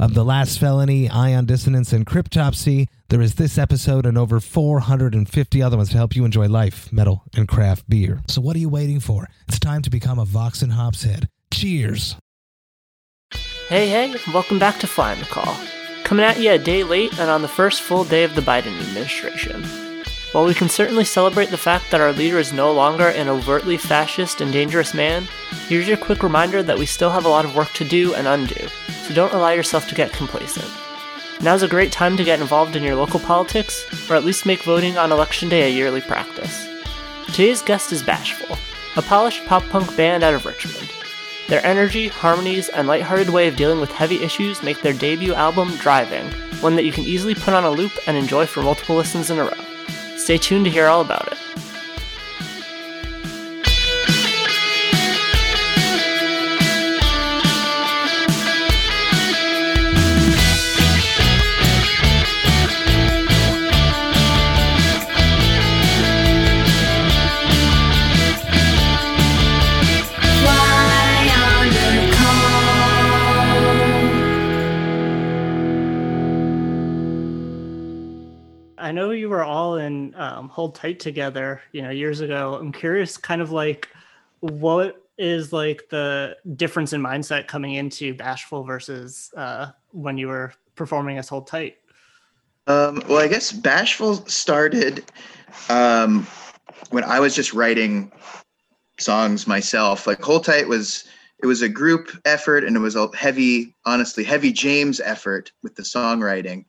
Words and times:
of 0.00 0.14
The 0.14 0.24
Last 0.24 0.58
Felony, 0.58 1.10
Ion 1.10 1.44
Dissonance, 1.44 1.92
and 1.92 2.06
Cryptopsy. 2.06 2.88
There 3.10 3.20
is 3.20 3.34
this 3.34 3.58
episode 3.58 4.06
and 4.06 4.16
over 4.16 4.40
450 4.40 5.62
other 5.62 5.76
ones 5.76 5.90
to 5.90 5.98
help 5.98 6.16
you 6.16 6.24
enjoy 6.24 6.48
life, 6.48 6.90
metal, 6.90 7.22
and 7.36 7.46
craft 7.46 7.88
beer. 7.88 8.22
So 8.26 8.40
what 8.40 8.56
are 8.56 8.60
you 8.60 8.70
waiting 8.70 8.98
for? 8.98 9.28
It's 9.46 9.58
time 9.58 9.82
to 9.82 9.90
become 9.90 10.18
a 10.18 10.24
Vox 10.24 10.62
and 10.62 10.72
Hops 10.72 11.02
head. 11.02 11.28
Cheers! 11.52 12.16
Hey, 13.68 13.88
hey, 13.88 14.16
welcome 14.32 14.58
back 14.58 14.78
to 14.80 14.86
Flying 14.86 15.20
the 15.20 15.26
Call. 15.26 15.54
Coming 16.02 16.24
at 16.24 16.40
you 16.40 16.50
a 16.50 16.58
day 16.58 16.82
late 16.82 17.12
and 17.20 17.30
on 17.30 17.42
the 17.42 17.48
first 17.48 17.82
full 17.82 18.04
day 18.04 18.24
of 18.24 18.34
the 18.34 18.40
Biden 18.40 18.80
administration. 18.80 19.89
While 20.32 20.44
we 20.44 20.54
can 20.54 20.68
certainly 20.68 21.04
celebrate 21.04 21.50
the 21.50 21.58
fact 21.58 21.90
that 21.90 22.00
our 22.00 22.12
leader 22.12 22.38
is 22.38 22.52
no 22.52 22.72
longer 22.72 23.08
an 23.08 23.28
overtly 23.28 23.76
fascist 23.76 24.40
and 24.40 24.52
dangerous 24.52 24.94
man, 24.94 25.26
here's 25.66 25.88
your 25.88 25.96
quick 25.96 26.22
reminder 26.22 26.62
that 26.62 26.78
we 26.78 26.86
still 26.86 27.10
have 27.10 27.24
a 27.24 27.28
lot 27.28 27.44
of 27.44 27.56
work 27.56 27.72
to 27.72 27.84
do 27.84 28.14
and 28.14 28.28
undo, 28.28 28.68
so 29.02 29.12
don't 29.12 29.32
allow 29.32 29.50
yourself 29.50 29.88
to 29.88 29.94
get 29.96 30.12
complacent. 30.12 30.70
Now's 31.40 31.64
a 31.64 31.68
great 31.68 31.90
time 31.90 32.16
to 32.16 32.22
get 32.22 32.40
involved 32.40 32.76
in 32.76 32.82
your 32.84 32.94
local 32.94 33.18
politics, 33.18 33.84
or 34.08 34.14
at 34.14 34.24
least 34.24 34.46
make 34.46 34.62
voting 34.62 34.96
on 34.96 35.10
election 35.10 35.48
day 35.48 35.62
a 35.62 35.74
yearly 35.74 36.00
practice. 36.00 36.68
Today's 37.26 37.62
guest 37.62 37.90
is 37.90 38.02
Bashful, 38.02 38.56
a 38.96 39.02
polished 39.02 39.44
pop 39.46 39.64
punk 39.68 39.96
band 39.96 40.22
out 40.22 40.34
of 40.34 40.46
Richmond. 40.46 40.92
Their 41.48 41.64
energy, 41.66 42.06
harmonies, 42.06 42.68
and 42.68 42.86
lighthearted 42.86 43.30
way 43.30 43.48
of 43.48 43.56
dealing 43.56 43.80
with 43.80 43.90
heavy 43.90 44.22
issues 44.22 44.62
make 44.62 44.80
their 44.80 44.92
debut 44.92 45.34
album 45.34 45.74
Driving 45.78 46.30
one 46.60 46.76
that 46.76 46.84
you 46.84 46.92
can 46.92 47.04
easily 47.04 47.34
put 47.34 47.54
on 47.54 47.64
a 47.64 47.70
loop 47.70 47.92
and 48.06 48.16
enjoy 48.16 48.44
for 48.44 48.62
multiple 48.62 48.96
listens 48.96 49.30
in 49.30 49.38
a 49.38 49.44
row. 49.44 49.69
Stay 50.20 50.36
tuned 50.36 50.66
to 50.66 50.70
hear 50.70 50.86
all 50.86 51.00
about 51.00 51.32
it. 51.32 51.39
Hold 80.50 80.74
Tight 80.74 81.00
together, 81.00 81.62
you 81.72 81.82
know, 81.82 81.90
years 81.90 82.20
ago. 82.20 82.54
I'm 82.54 82.72
curious, 82.72 83.16
kind 83.16 83.40
of 83.40 83.50
like, 83.52 83.88
what 84.40 85.02
is 85.18 85.52
like 85.52 85.88
the 85.90 86.36
difference 86.56 86.92
in 86.92 87.02
mindset 87.02 87.46
coming 87.46 87.74
into 87.74 88.14
Bashful 88.14 88.64
versus 88.64 89.30
uh, 89.36 89.70
when 89.92 90.18
you 90.18 90.28
were 90.28 90.52
performing 90.74 91.18
as 91.18 91.28
Hold 91.28 91.46
Tight? 91.46 91.76
Um, 92.66 93.02
well, 93.08 93.18
I 93.18 93.28
guess 93.28 93.52
Bashful 93.52 94.26
started 94.26 95.04
um, 95.68 96.26
when 96.90 97.04
I 97.04 97.20
was 97.20 97.34
just 97.34 97.52
writing 97.52 98.10
songs 98.98 99.46
myself. 99.46 100.06
Like 100.06 100.22
Hold 100.22 100.44
Tight 100.44 100.68
was 100.68 101.04
it 101.42 101.46
was 101.46 101.62
a 101.62 101.68
group 101.68 102.10
effort 102.24 102.64
and 102.64 102.76
it 102.76 102.80
was 102.80 102.96
a 102.96 103.08
heavy, 103.16 103.74
honestly, 103.86 104.24
heavy 104.24 104.52
James 104.52 105.00
effort 105.00 105.52
with 105.62 105.74
the 105.74 105.82
songwriting 105.82 106.64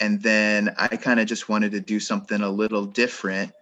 and 0.00 0.22
then 0.22 0.74
I 0.78 0.88
kind 0.88 1.20
of 1.20 1.26
just 1.26 1.48
wanted 1.48 1.72
to 1.72 1.80
do 1.80 2.00
something 2.00 2.40
a 2.40 2.50
little 2.50 2.84
different 2.84 3.52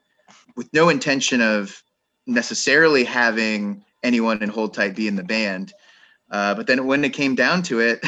with 0.56 0.72
no 0.72 0.88
intention 0.88 1.40
of 1.40 1.82
necessarily 2.26 3.04
having 3.04 3.84
anyone 4.02 4.42
in 4.42 4.48
Hold 4.48 4.74
Tight 4.74 4.96
be 4.96 5.08
in 5.08 5.16
the 5.16 5.24
band. 5.24 5.72
Uh, 6.30 6.54
but 6.54 6.66
then 6.66 6.86
when 6.86 7.04
it 7.04 7.12
came 7.12 7.34
down 7.34 7.62
to 7.64 7.80
it, 7.80 8.04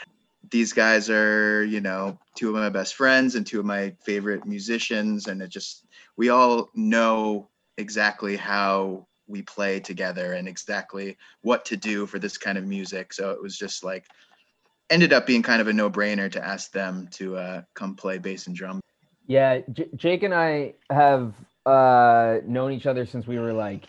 these 0.50 0.72
guys 0.72 1.10
are, 1.10 1.64
you 1.64 1.80
know, 1.80 2.18
two 2.34 2.48
of 2.48 2.54
my 2.54 2.68
best 2.68 2.94
friends 2.94 3.34
and 3.34 3.46
two 3.46 3.60
of 3.60 3.66
my 3.66 3.94
favorite 4.00 4.46
musicians. 4.46 5.26
And 5.26 5.42
it 5.42 5.50
just, 5.50 5.84
we 6.16 6.30
all 6.30 6.70
know 6.74 7.48
exactly 7.76 8.36
how 8.36 9.06
we 9.26 9.42
play 9.42 9.78
together 9.78 10.32
and 10.32 10.48
exactly 10.48 11.16
what 11.42 11.64
to 11.66 11.76
do 11.76 12.06
for 12.06 12.18
this 12.18 12.38
kind 12.38 12.56
of 12.58 12.64
music. 12.64 13.12
So 13.12 13.30
it 13.30 13.40
was 13.40 13.56
just 13.56 13.84
like, 13.84 14.06
ended 14.90 15.12
up 15.12 15.26
being 15.26 15.42
kind 15.42 15.60
of 15.60 15.68
a 15.68 15.72
no-brainer 15.72 16.30
to 16.32 16.44
ask 16.44 16.72
them 16.72 17.08
to 17.12 17.36
uh, 17.36 17.62
come 17.74 17.94
play 17.94 18.18
bass 18.18 18.46
and 18.46 18.56
drum. 18.56 18.80
Yeah, 19.26 19.60
J- 19.72 19.90
Jake 19.94 20.22
and 20.22 20.34
I 20.34 20.74
have 20.90 21.34
uh, 21.66 22.38
known 22.46 22.72
each 22.72 22.86
other 22.86 23.04
since 23.04 23.26
we 23.26 23.38
were 23.38 23.52
like 23.52 23.84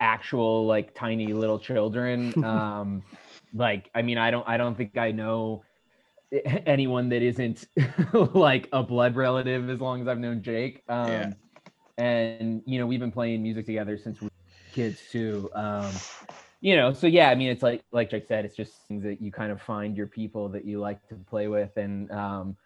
actual 0.00 0.66
like 0.66 0.94
tiny 0.94 1.32
little 1.32 1.58
children. 1.58 2.32
Um, 2.44 3.02
like, 3.56 3.88
I 3.94 4.02
mean, 4.02 4.18
I 4.18 4.32
don't, 4.32 4.48
I 4.48 4.56
don't 4.56 4.76
think 4.76 4.98
I 4.98 5.12
know 5.12 5.62
anyone 6.66 7.08
that 7.10 7.22
isn't 7.22 7.66
like 8.34 8.68
a 8.72 8.82
blood 8.82 9.14
relative 9.14 9.70
as 9.70 9.80
long 9.80 10.00
as 10.00 10.08
I've 10.08 10.18
known 10.18 10.42
Jake. 10.42 10.82
Um, 10.88 11.10
yeah. 11.10 11.32
And 11.96 12.62
you 12.66 12.80
know, 12.80 12.86
we've 12.86 12.98
been 12.98 13.12
playing 13.12 13.42
music 13.42 13.66
together 13.66 13.96
since 13.96 14.20
we 14.20 14.26
were 14.26 14.30
kids 14.72 14.98
too. 15.12 15.48
Um, 15.54 15.92
you 16.64 16.76
know, 16.76 16.94
so 16.94 17.06
yeah, 17.06 17.28
I 17.28 17.34
mean, 17.34 17.50
it's 17.50 17.62
like 17.62 17.84
like 17.92 18.08
Jake 18.08 18.26
said, 18.26 18.46
it's 18.46 18.56
just 18.56 18.72
things 18.88 19.02
that 19.02 19.20
you 19.20 19.30
kind 19.30 19.52
of 19.52 19.60
find 19.60 19.94
your 19.94 20.06
people 20.06 20.48
that 20.48 20.64
you 20.64 20.80
like 20.80 21.06
to 21.08 21.14
play 21.14 21.46
with, 21.46 21.76
and 21.76 22.10
um, 22.10 22.56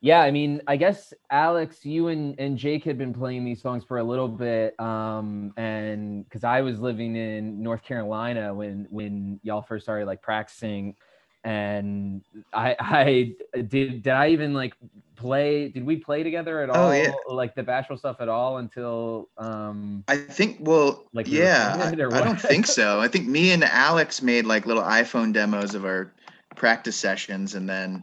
yeah, 0.00 0.20
I 0.20 0.30
mean, 0.30 0.62
I 0.68 0.76
guess 0.76 1.12
Alex, 1.32 1.84
you 1.84 2.06
and 2.06 2.38
and 2.38 2.56
Jake 2.56 2.84
had 2.84 2.96
been 2.96 3.12
playing 3.12 3.44
these 3.44 3.60
songs 3.60 3.82
for 3.82 3.98
a 3.98 4.04
little 4.04 4.28
bit, 4.28 4.78
um, 4.78 5.52
and 5.56 6.22
because 6.26 6.44
I 6.44 6.60
was 6.60 6.78
living 6.78 7.16
in 7.16 7.60
North 7.60 7.82
Carolina 7.82 8.54
when 8.54 8.86
when 8.88 9.40
y'all 9.42 9.62
first 9.62 9.84
started 9.84 10.06
like 10.06 10.22
practicing, 10.22 10.94
and 11.42 12.22
I 12.52 12.76
I 12.78 13.34
did 13.62 14.04
did 14.04 14.12
I 14.12 14.28
even 14.28 14.54
like 14.54 14.74
play 15.20 15.68
did 15.68 15.84
we 15.84 15.96
play 15.96 16.22
together 16.22 16.62
at 16.62 16.70
oh, 16.70 16.72
all 16.72 16.96
yeah. 16.96 17.12
like 17.28 17.54
the 17.54 17.62
bashful 17.62 17.96
stuff 17.98 18.16
at 18.20 18.28
all 18.28 18.56
until 18.56 19.28
um 19.36 20.02
i 20.08 20.16
think 20.16 20.56
well 20.60 21.04
like 21.12 21.28
yeah 21.28 21.76
I, 21.78 21.88
I, 21.88 22.24
don't 22.24 22.40
think 22.40 22.66
so. 22.78 23.00
I 23.00 23.08
think 23.08 23.28
me 23.28 23.52
and 23.52 23.62
alex 23.62 24.22
made 24.22 24.46
like 24.46 24.64
little 24.64 24.82
iphone 24.84 25.32
demos 25.32 25.74
of 25.74 25.84
our 25.84 26.10
practice 26.56 26.96
sessions 26.96 27.54
and 27.54 27.68
then 27.68 28.02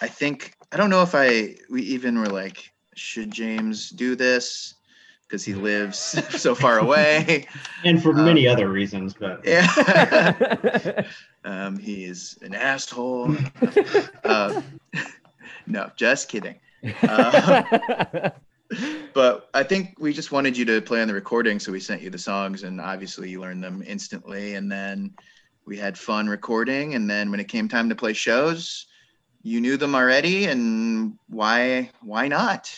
i 0.00 0.08
think 0.08 0.54
i 0.72 0.78
don't 0.78 0.88
know 0.88 1.02
if 1.02 1.14
i 1.14 1.54
we 1.68 1.82
even 1.82 2.18
were 2.18 2.26
like 2.26 2.72
should 2.94 3.30
james 3.30 3.90
do 3.90 4.16
this? 4.16 4.74
Because 5.22 5.44
he 5.44 5.54
lives 5.54 5.98
so 6.40 6.56
far 6.56 6.80
away. 6.80 7.46
And 7.84 8.02
for 8.02 8.12
many 8.12 8.48
um, 8.48 8.54
other 8.54 8.68
reasons 8.68 9.14
but 9.14 9.40
yeah. 9.44 11.04
Um 11.44 11.78
he 11.78 12.04
is 12.04 12.38
an 12.42 12.54
asshole. 12.54 13.36
Uh, 14.24 14.60
no, 15.66 15.90
just 15.96 16.28
kidding. 16.28 16.56
Uh, 17.02 18.30
but 19.14 19.50
I 19.52 19.62
think 19.62 19.96
we 19.98 20.12
just 20.12 20.32
wanted 20.32 20.56
you 20.56 20.64
to 20.64 20.80
play 20.80 21.02
on 21.02 21.08
the 21.08 21.14
recording, 21.14 21.58
so 21.58 21.72
we 21.72 21.80
sent 21.80 22.00
you 22.00 22.08
the 22.08 22.18
songs, 22.18 22.62
and 22.62 22.80
obviously 22.80 23.28
you 23.28 23.40
learned 23.40 23.62
them 23.62 23.82
instantly. 23.86 24.54
And 24.54 24.72
then 24.72 25.12
we 25.66 25.76
had 25.76 25.98
fun 25.98 26.28
recording, 26.28 26.94
and 26.94 27.10
then 27.10 27.30
when 27.30 27.40
it 27.40 27.48
came 27.48 27.68
time 27.68 27.88
to 27.88 27.94
play 27.94 28.12
shows, 28.12 28.86
you 29.42 29.60
knew 29.60 29.76
them 29.76 29.94
already, 29.94 30.46
and 30.46 31.18
why 31.28 31.90
why 32.00 32.28
not? 32.28 32.72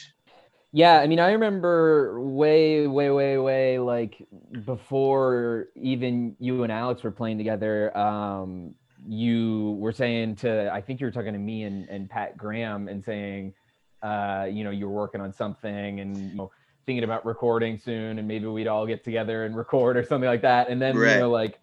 Yeah, 0.73 1.01
I 1.01 1.07
mean, 1.07 1.21
I 1.21 1.33
remember 1.33 2.19
way, 2.21 2.87
way, 2.87 3.11
way, 3.11 3.37
way 3.37 3.79
like 3.79 4.27
before 4.65 5.67
even 5.77 6.35
you 6.39 6.63
and 6.63 6.73
Alex 6.73 7.03
were 7.03 7.11
playing 7.11 7.37
together. 7.37 7.97
Um, 7.97 8.75
you 9.09 9.77
were 9.81 9.93
saying 9.93 10.37
to, 10.37 10.73
I 10.73 10.81
think 10.81 11.01
you 11.01 11.07
were 11.07 11.11
talking 11.11 11.33
to 11.33 11.39
me 11.39 11.65
and, 11.65 11.89
and 11.89 12.09
Pat 12.09 12.37
Graham 12.37 12.89
and 12.89 13.05
saying, 13.05 13.55
uh, 14.03 14.49
you 14.51 14.65
know, 14.65 14.71
you 14.71 14.89
were 14.89 14.95
working 14.95 15.21
on 15.21 15.33
something 15.33 16.01
and, 16.01 16.17
you 16.17 16.37
know, 16.37 16.51
thinking 16.87 17.05
about 17.05 17.25
recording 17.25 17.79
soon 17.79 18.19
and 18.19 18.27
maybe 18.27 18.47
we'd 18.47 18.67
all 18.67 18.87
get 18.87 19.05
together 19.05 19.45
and 19.45 19.57
record 19.57 19.97
or 19.97 20.05
something 20.05 20.29
like 20.29 20.43
that. 20.43 20.69
And 20.69 20.81
then, 20.83 20.97
right. 20.97 21.15
you 21.15 21.21
know, 21.21 21.31
like 21.31 21.61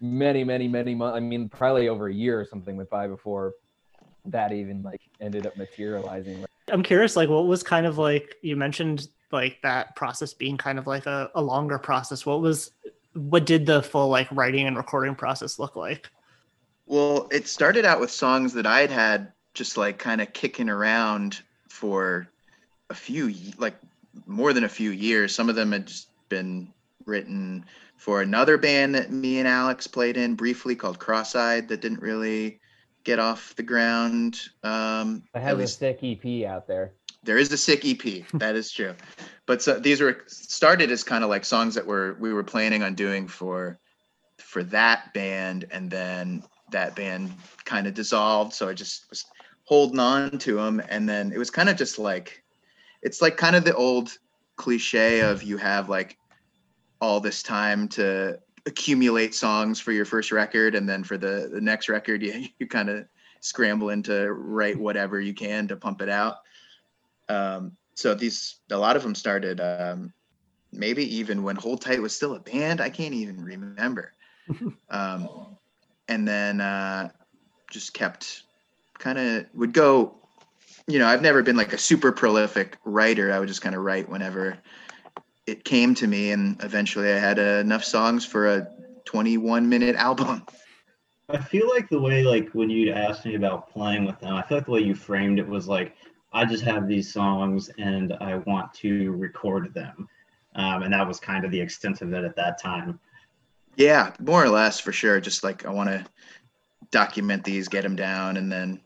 many, 0.00 0.44
many, 0.44 0.68
many 0.68 0.94
months, 0.94 1.16
I 1.16 1.20
mean, 1.20 1.48
probably 1.48 1.88
over 1.88 2.08
a 2.08 2.14
year 2.14 2.40
or 2.40 2.44
something 2.44 2.76
went 2.76 2.90
by 2.90 3.06
before 3.06 3.54
that 4.26 4.52
even 4.52 4.82
like 4.82 5.00
ended 5.20 5.46
up 5.46 5.56
materializing. 5.56 6.44
I'm 6.68 6.82
curious, 6.82 7.14
like 7.14 7.28
what 7.28 7.46
was 7.46 7.62
kind 7.62 7.86
of 7.86 7.96
like, 7.98 8.36
you 8.42 8.56
mentioned 8.56 9.08
like 9.30 9.58
that 9.62 9.94
process 9.96 10.34
being 10.34 10.56
kind 10.56 10.78
of 10.78 10.86
like 10.86 11.06
a, 11.06 11.30
a 11.34 11.42
longer 11.42 11.78
process. 11.78 12.26
What 12.26 12.40
was, 12.40 12.72
what 13.14 13.46
did 13.46 13.66
the 13.66 13.82
full 13.82 14.08
like 14.08 14.28
writing 14.32 14.66
and 14.66 14.76
recording 14.76 15.14
process 15.14 15.58
look 15.58 15.76
like? 15.76 16.08
Well, 16.86 17.28
it 17.32 17.48
started 17.48 17.84
out 17.84 18.00
with 18.00 18.10
songs 18.10 18.52
that 18.54 18.66
I'd 18.66 18.90
had 18.90 19.32
just 19.54 19.76
like 19.76 19.98
kind 19.98 20.20
of 20.20 20.32
kicking 20.32 20.68
around 20.68 21.42
for 21.68 22.28
a 22.90 22.94
few 22.94 23.34
like 23.58 23.76
more 24.26 24.52
than 24.52 24.64
a 24.64 24.68
few 24.68 24.90
years. 24.90 25.34
Some 25.34 25.48
of 25.48 25.56
them 25.56 25.72
had 25.72 25.86
just 25.86 26.08
been 26.28 26.72
written 27.04 27.64
for 27.96 28.22
another 28.22 28.58
band 28.58 28.94
that 28.94 29.10
me 29.10 29.38
and 29.38 29.48
Alex 29.48 29.86
played 29.86 30.16
in 30.16 30.34
briefly 30.34 30.74
called 30.74 30.98
Cross-eyed 30.98 31.68
that 31.68 31.80
didn't 31.80 32.02
really 32.02 32.60
get 33.04 33.18
off 33.18 33.54
the 33.56 33.62
ground. 33.62 34.40
Um, 34.62 35.22
I 35.34 35.40
have 35.40 35.60
a 35.60 35.66
sick 35.66 36.00
EP 36.02 36.46
out 36.46 36.66
there. 36.66 36.92
There 37.22 37.38
is 37.38 37.50
a 37.52 37.58
sick 37.58 37.84
EP. 37.84 38.28
that 38.34 38.54
is 38.54 38.70
true. 38.70 38.94
But 39.46 39.62
so 39.62 39.78
these 39.78 40.00
were 40.00 40.22
started 40.26 40.90
as 40.90 41.02
kind 41.02 41.24
of 41.24 41.30
like 41.30 41.44
songs 41.44 41.74
that 41.74 41.86
were 41.86 42.16
we 42.20 42.32
were 42.32 42.44
planning 42.44 42.82
on 42.82 42.94
doing 42.94 43.26
for 43.26 43.78
for 44.38 44.62
that 44.64 45.12
band, 45.14 45.64
and 45.70 45.90
then 45.90 46.42
that 46.70 46.96
band 46.96 47.32
kind 47.64 47.86
of 47.86 47.94
dissolved. 47.94 48.52
So 48.52 48.68
I 48.68 48.74
just 48.74 49.08
was 49.10 49.24
holding 49.64 49.98
on 49.98 50.38
to 50.38 50.56
them, 50.56 50.82
and 50.88 51.08
then 51.08 51.32
it 51.32 51.38
was 51.38 51.50
kind 51.50 51.68
of 51.68 51.76
just 51.76 51.98
like 51.98 52.42
it's 53.02 53.22
like 53.22 53.36
kind 53.36 53.56
of 53.56 53.64
the 53.64 53.74
old 53.74 54.18
cliche 54.56 55.20
of 55.20 55.42
you 55.42 55.56
have 55.56 55.88
like 55.88 56.18
all 57.00 57.20
this 57.20 57.42
time 57.42 57.88
to 57.88 58.38
accumulate 58.66 59.34
songs 59.34 59.78
for 59.78 59.92
your 59.92 60.04
first 60.04 60.32
record 60.32 60.74
and 60.74 60.88
then 60.88 61.04
for 61.04 61.16
the 61.16 61.48
the 61.52 61.60
next 61.60 61.88
record 61.88 62.22
you, 62.22 62.46
you 62.58 62.66
kind 62.66 62.88
of 62.88 63.06
scrambling 63.40 64.02
to 64.02 64.32
write 64.32 64.78
whatever 64.78 65.20
you 65.20 65.34
can 65.34 65.68
to 65.68 65.76
pump 65.76 66.00
it 66.02 66.08
out 66.08 66.36
um, 67.28 67.76
so 67.94 68.14
these 68.14 68.60
a 68.70 68.76
lot 68.76 68.96
of 68.96 69.02
them 69.02 69.14
started 69.14 69.60
um, 69.60 70.12
maybe 70.72 71.04
even 71.16 71.42
when 71.42 71.54
hold 71.54 71.80
tight 71.80 72.02
was 72.02 72.14
still 72.14 72.34
a 72.34 72.40
band 72.40 72.80
i 72.80 72.90
can't 72.90 73.14
even 73.14 73.42
remember 73.42 74.12
um, 74.90 75.28
and 76.08 76.26
then 76.26 76.60
uh, 76.60 77.08
just 77.70 77.94
kept 77.94 78.42
kind 78.98 79.18
of 79.18 79.46
would 79.54 79.72
go 79.74 80.14
you 80.86 80.98
know 80.98 81.06
i've 81.06 81.20
never 81.20 81.42
been 81.42 81.56
like 81.56 81.74
a 81.74 81.78
super 81.78 82.12
prolific 82.12 82.78
writer. 82.84 83.30
I 83.32 83.38
would 83.38 83.48
just 83.48 83.60
kind 83.60 83.74
of 83.74 83.82
write 83.82 84.08
whenever 84.08 84.56
it 85.46 85.64
came 85.64 85.94
to 85.96 86.06
me 86.06 86.32
and 86.32 86.62
eventually 86.62 87.12
i 87.12 87.18
had 87.18 87.38
uh, 87.38 87.60
enough 87.60 87.84
songs 87.84 88.24
for 88.24 88.46
a 88.48 88.68
21 89.06 89.68
minute 89.68 89.96
album. 89.96 90.44
I 91.28 91.38
feel 91.38 91.68
like 91.68 91.88
the 91.88 92.00
way 92.00 92.22
like 92.22 92.50
when 92.50 92.70
you 92.70 92.92
asked 92.92 93.24
me 93.24 93.34
about 93.34 93.70
playing 93.70 94.04
with 94.04 94.20
them, 94.20 94.34
I 94.34 94.42
feel 94.42 94.58
like 94.58 94.66
the 94.66 94.72
way 94.72 94.80
you 94.80 94.94
framed 94.94 95.38
it 95.38 95.48
was 95.48 95.66
like 95.66 95.96
I 96.32 96.44
just 96.44 96.62
have 96.64 96.86
these 96.86 97.12
songs 97.12 97.70
and 97.78 98.12
I 98.20 98.36
want 98.36 98.72
to 98.74 99.12
record 99.12 99.72
them, 99.74 100.08
um, 100.54 100.82
and 100.82 100.92
that 100.92 101.06
was 101.06 101.18
kind 101.18 101.44
of 101.44 101.50
the 101.50 101.60
extent 101.60 102.02
of 102.02 102.12
it 102.12 102.24
at 102.24 102.36
that 102.36 102.60
time. 102.60 103.00
Yeah, 103.76 104.12
more 104.20 104.42
or 104.42 104.48
less 104.48 104.80
for 104.80 104.92
sure. 104.92 105.20
Just 105.20 105.44
like 105.44 105.66
I 105.66 105.70
want 105.70 105.90
to 105.90 106.04
document 106.90 107.44
these, 107.44 107.68
get 107.68 107.82
them 107.82 107.96
down, 107.96 108.36
and 108.36 108.50
then 108.50 108.80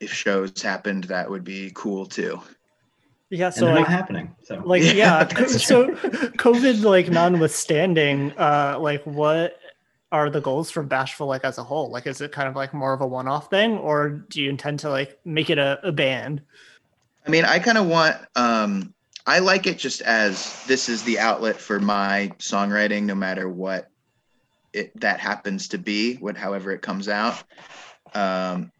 if 0.00 0.12
shows 0.12 0.60
happened, 0.62 1.04
that 1.04 1.30
would 1.30 1.44
be 1.44 1.70
cool 1.74 2.06
too. 2.06 2.40
Yeah, 3.30 3.50
so 3.50 3.66
like, 3.66 3.80
not 3.80 3.88
happening. 3.88 4.34
So 4.44 4.62
like 4.64 4.82
yeah, 4.82 4.92
yeah 4.92 5.24
so 5.46 5.88
COVID 5.92 6.82
like 6.84 7.10
notwithstanding, 7.10 8.32
uh, 8.38 8.78
like 8.80 9.02
what 9.04 9.58
are 10.12 10.30
the 10.30 10.40
goals 10.40 10.70
for 10.70 10.82
Bashful 10.82 11.26
like 11.26 11.44
as 11.44 11.58
a 11.58 11.64
whole? 11.64 11.90
Like, 11.90 12.06
is 12.06 12.20
it 12.20 12.32
kind 12.32 12.48
of 12.48 12.56
like 12.56 12.72
more 12.72 12.92
of 12.92 13.00
a 13.00 13.06
one-off 13.06 13.50
thing, 13.50 13.78
or 13.78 14.10
do 14.10 14.40
you 14.40 14.48
intend 14.48 14.80
to 14.80 14.90
like 14.90 15.18
make 15.24 15.50
it 15.50 15.58
a, 15.58 15.80
a 15.82 15.92
band? 15.92 16.40
I 17.26 17.30
mean, 17.30 17.44
I 17.44 17.58
kind 17.58 17.78
of 17.78 17.86
want. 17.86 18.16
um 18.36 18.94
I 19.26 19.38
like 19.38 19.66
it 19.66 19.78
just 19.78 20.02
as 20.02 20.62
this 20.66 20.90
is 20.90 21.02
the 21.02 21.18
outlet 21.18 21.56
for 21.56 21.80
my 21.80 22.30
songwriting, 22.38 23.04
no 23.04 23.14
matter 23.14 23.48
what 23.48 23.88
it 24.74 25.00
that 25.00 25.20
happens 25.20 25.68
to 25.68 25.78
be, 25.78 26.16
what 26.16 26.36
however 26.36 26.72
it 26.72 26.82
comes 26.82 27.08
out. 27.08 27.42
Um, 28.14 28.70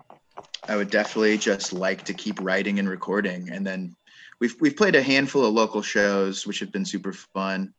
I 0.69 0.76
would 0.76 0.91
definitely 0.91 1.38
just 1.38 1.73
like 1.73 2.05
to 2.05 2.14
keep 2.14 2.41
writing 2.41 2.79
and 2.79 2.88
recording, 2.88 3.50
and 3.50 3.67
then 3.67 3.96
we've 4.41 4.56
we've 4.61 4.76
played 4.76 4.96
a 4.96 5.02
handful 5.02 5.44
of 5.44 5.55
local 5.55 5.82
shows, 5.82 6.46
which 6.46 6.61
have 6.61 6.73
been 6.73 6.85
super 6.85 7.12
fun 7.12 7.73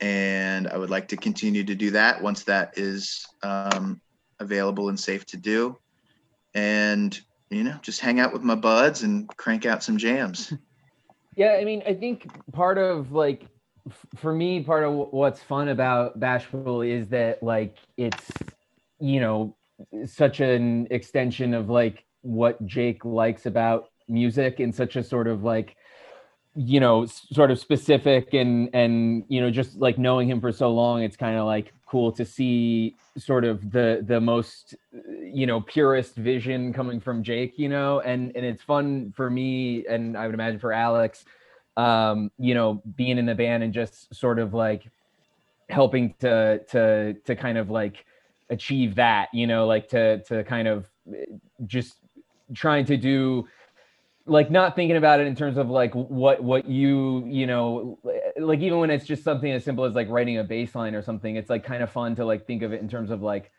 and 0.00 0.68
I 0.68 0.78
would 0.78 0.90
like 0.90 1.08
to 1.08 1.16
continue 1.16 1.64
to 1.64 1.74
do 1.74 1.90
that 1.90 2.22
once 2.22 2.44
that 2.44 2.74
is 2.76 3.26
um, 3.42 4.00
available 4.38 4.88
and 4.88 4.98
safe 4.98 5.26
to 5.26 5.36
do. 5.36 5.76
And 6.54 7.18
you 7.50 7.64
know, 7.64 7.78
just 7.82 8.00
hang 8.00 8.20
out 8.20 8.32
with 8.32 8.42
my 8.42 8.54
buds 8.54 9.02
and 9.02 9.28
crank 9.36 9.66
out 9.66 9.82
some 9.82 9.98
jams. 9.98 10.52
Yeah, 11.36 11.56
I 11.60 11.64
mean, 11.64 11.84
I 11.86 11.94
think 11.94 12.26
part 12.50 12.78
of 12.78 13.12
like 13.12 13.46
for 14.16 14.32
me, 14.32 14.62
part 14.62 14.84
of 14.84 14.92
what's 14.92 15.42
fun 15.42 15.68
about 15.68 16.18
Bashful 16.18 16.82
is 16.82 17.08
that 17.08 17.42
like 17.42 17.76
it's 17.96 18.30
you 19.00 19.20
know 19.20 19.56
such 20.04 20.40
an 20.40 20.88
extension 20.90 21.54
of 21.54 21.70
like 21.70 22.04
what 22.22 22.64
Jake 22.66 23.04
likes 23.04 23.46
about 23.46 23.90
music 24.08 24.60
in 24.60 24.72
such 24.72 24.96
a 24.96 25.02
sort 25.02 25.28
of 25.28 25.42
like 25.42 25.76
you 26.54 26.80
know 26.80 27.06
sort 27.06 27.50
of 27.50 27.58
specific 27.58 28.34
and 28.34 28.68
and 28.74 29.22
you 29.28 29.40
know 29.40 29.50
just 29.50 29.76
like 29.76 29.96
knowing 29.96 30.28
him 30.28 30.40
for 30.40 30.50
so 30.50 30.72
long 30.72 31.02
it's 31.02 31.16
kind 31.16 31.38
of 31.38 31.46
like 31.46 31.72
cool 31.86 32.10
to 32.10 32.24
see 32.24 32.96
sort 33.16 33.44
of 33.44 33.70
the 33.70 34.02
the 34.06 34.20
most 34.20 34.74
you 35.22 35.46
know 35.46 35.60
purest 35.60 36.16
vision 36.16 36.72
coming 36.72 36.98
from 36.98 37.22
jake 37.22 37.58
you 37.58 37.68
know? 37.68 38.00
And 38.00 38.32
and 38.34 38.44
it's 38.44 38.62
fun 38.62 39.12
for 39.14 39.30
me 39.30 39.86
and 39.86 40.16
i 40.16 40.26
would 40.26 40.34
imagine 40.34 40.58
for 40.58 40.72
alex 40.72 41.24
um 41.78 42.30
you 42.38 42.54
know 42.54 42.82
being 42.96 43.18
in 43.18 43.24
the 43.24 43.34
band 43.34 43.62
and 43.62 43.72
just 43.72 44.12
sort 44.14 44.38
of 44.38 44.52
like 44.52 44.90
helping 45.70 46.12
to 46.18 46.58
to 46.68 47.14
to 47.24 47.36
kind 47.36 47.56
of 47.56 47.70
like 47.70 48.04
achieve 48.50 48.96
that 48.96 49.28
you 49.32 49.46
know 49.46 49.66
like 49.66 49.88
to 49.88 50.20
to 50.24 50.42
kind 50.44 50.66
of 50.66 50.86
just 51.66 51.96
trying 52.52 52.84
to 52.84 52.96
do 52.96 53.46
like 54.26 54.50
not 54.50 54.74
thinking 54.74 54.96
about 54.96 55.20
it 55.20 55.26
in 55.26 55.36
terms 55.36 55.56
of 55.56 55.70
like 55.70 55.94
what 55.94 56.42
what 56.42 56.68
you 56.68 57.24
you 57.26 57.46
know 57.46 57.98
like 58.38 58.58
even 58.58 58.78
when 58.78 58.90
it's 58.90 59.06
just 59.06 59.22
something 59.22 59.52
as 59.52 59.64
simple 59.64 59.84
as 59.84 59.94
like 59.94 60.08
writing 60.10 60.38
a 60.38 60.44
bass 60.44 60.74
line 60.74 60.94
or 60.94 61.02
something 61.02 61.36
it's 61.36 61.48
like 61.48 61.64
kind 61.64 61.82
of 61.82 61.90
fun 61.90 62.16
to 62.16 62.24
like 62.24 62.46
think 62.46 62.62
of 62.62 62.72
it 62.72 62.80
in 62.80 62.88
terms 62.88 63.10
of 63.10 63.22
like 63.22 63.52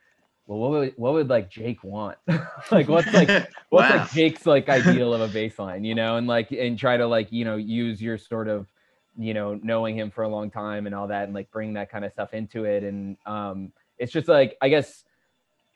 well 0.49 0.57
what 0.57 0.71
would 0.71 0.93
what 0.97 1.13
would 1.13 1.29
like 1.29 1.49
jake 1.49 1.83
want 1.83 2.17
like 2.71 2.89
what's 2.89 3.13
like 3.13 3.29
what's 3.69 3.89
wow. 3.89 3.97
like 3.97 4.11
jake's 4.11 4.45
like 4.45 4.67
ideal 4.67 5.13
of 5.13 5.21
a 5.21 5.27
baseline, 5.37 5.85
you 5.85 5.95
know 5.95 6.17
and 6.17 6.27
like 6.27 6.51
and 6.51 6.77
try 6.77 6.97
to 6.97 7.07
like 7.07 7.31
you 7.31 7.45
know 7.45 7.55
use 7.55 8.01
your 8.01 8.17
sort 8.17 8.47
of 8.47 8.67
you 9.17 9.33
know 9.33 9.59
knowing 9.61 9.95
him 9.95 10.09
for 10.09 10.23
a 10.23 10.27
long 10.27 10.49
time 10.49 10.87
and 10.87 10.95
all 10.95 11.07
that 11.07 11.25
and 11.25 11.33
like 11.33 11.49
bring 11.51 11.73
that 11.73 11.91
kind 11.91 12.03
of 12.03 12.11
stuff 12.11 12.33
into 12.33 12.65
it 12.65 12.83
and 12.83 13.15
um 13.25 13.71
it's 13.99 14.11
just 14.11 14.27
like 14.27 14.57
i 14.61 14.67
guess 14.67 15.03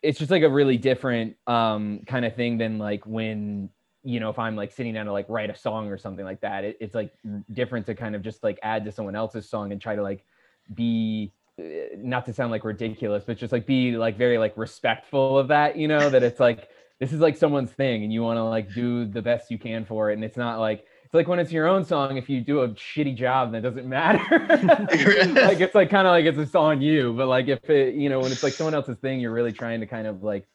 it's 0.02 0.18
just 0.18 0.32
like 0.32 0.44
a 0.44 0.50
really 0.50 0.78
different 0.78 1.36
um 1.46 2.00
kind 2.08 2.26
of 2.26 2.36
thing 2.36 2.58
than 2.58 2.80
like 2.80 3.06
when 3.06 3.70
you 4.04 4.20
know 4.20 4.30
if 4.30 4.40
i'm 4.40 4.56
like 4.56 4.72
sitting 4.72 4.94
down 4.94 5.06
to 5.06 5.12
like 5.12 5.28
write 5.30 5.52
a 5.52 5.56
song 5.56 5.88
or 5.88 5.98
something 6.00 6.26
like 6.26 6.42
that 6.42 6.64
it, 6.64 6.78
it's 6.80 6.96
like 6.96 7.14
different 7.54 7.86
to 7.86 7.94
kind 7.94 8.16
of 8.16 8.24
just 8.24 8.44
like 8.44 8.58
add 8.64 8.84
to 8.84 8.92
someone 8.92 9.16
else's 9.16 9.48
song 9.48 9.72
and 9.72 9.80
try 9.80 9.96
to 9.96 10.02
like 10.02 10.26
be 10.74 11.32
not 11.58 12.26
to 12.26 12.34
sound 12.34 12.52
like 12.52 12.64
ridiculous 12.64 13.24
but 13.26 13.38
just 13.38 13.54
like 13.54 13.66
be 13.66 13.96
like 13.96 14.18
very 14.18 14.38
like 14.38 14.58
respectful 14.58 15.38
of 15.38 15.48
that 15.48 15.78
you 15.78 15.88
know 15.88 16.10
that 16.10 16.24
it's 16.24 16.40
like 16.40 16.70
this 17.00 17.14
is 17.14 17.20
like 17.20 17.38
someone's 17.38 17.72
thing 17.72 18.04
and 18.04 18.12
you 18.14 18.24
want 18.24 18.38
to 18.38 18.44
like 18.44 18.74
do 18.74 19.06
the 19.06 19.22
best 19.22 19.52
you 19.52 19.60
can 19.60 19.86
for 19.86 20.10
it 20.10 20.14
and 20.14 20.24
it's 20.24 20.38
not 20.38 20.60
like 20.60 20.86
it's 21.04 21.14
like 21.14 21.28
when 21.28 21.38
it's 21.38 21.52
your 21.52 21.68
own 21.68 21.86
song 21.86 22.18
if 22.18 22.28
you 22.28 22.42
do 22.42 22.62
a 22.62 22.70
shitty 22.70 23.16
job 23.16 23.52
that 23.52 23.62
doesn't 23.62 23.88
matter. 23.88 24.24
Like 25.44 25.60
it's 25.60 25.76
like 25.76 25.90
kind 25.90 26.08
of 26.08 26.12
like 26.12 26.26
it's 26.26 26.38
it's 26.38 26.56
on 26.56 26.82
you 26.82 27.14
but 27.14 27.28
like 27.28 27.48
if 27.48 27.70
it 27.70 27.94
you 27.94 28.10
know 28.10 28.20
when 28.20 28.32
it's 28.32 28.42
like 28.42 28.54
someone 28.54 28.74
else's 28.74 28.98
thing 28.98 29.20
you're 29.20 29.32
really 29.32 29.52
trying 29.52 29.80
to 29.80 29.86
kind 29.86 30.08
of 30.08 30.24
like 30.24 30.48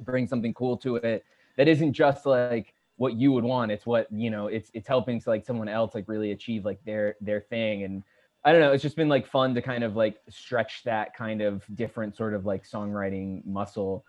bring 0.00 0.26
something 0.26 0.52
cool 0.54 0.76
to 0.78 0.96
it 0.96 1.24
that 1.56 1.68
isn't 1.68 1.92
just 1.92 2.26
like 2.26 2.74
what 2.96 3.14
you 3.14 3.30
would 3.32 3.44
want 3.44 3.70
it's 3.70 3.86
what 3.86 4.10
you 4.10 4.30
know 4.30 4.48
it's 4.48 4.70
it's 4.74 4.88
helping 4.88 5.20
to 5.20 5.28
like 5.28 5.44
someone 5.44 5.68
else 5.68 5.94
like 5.94 6.08
really 6.08 6.32
achieve 6.32 6.64
like 6.64 6.82
their 6.84 7.16
their 7.20 7.40
thing 7.40 7.84
and 7.84 8.02
i 8.44 8.52
don't 8.52 8.60
know 8.60 8.72
it's 8.72 8.82
just 8.82 8.96
been 8.96 9.08
like 9.08 9.26
fun 9.26 9.54
to 9.54 9.62
kind 9.62 9.84
of 9.84 9.96
like 9.96 10.20
stretch 10.28 10.82
that 10.84 11.14
kind 11.14 11.40
of 11.40 11.62
different 11.74 12.16
sort 12.16 12.34
of 12.34 12.46
like 12.46 12.68
songwriting 12.68 13.44
muscle. 13.46 14.04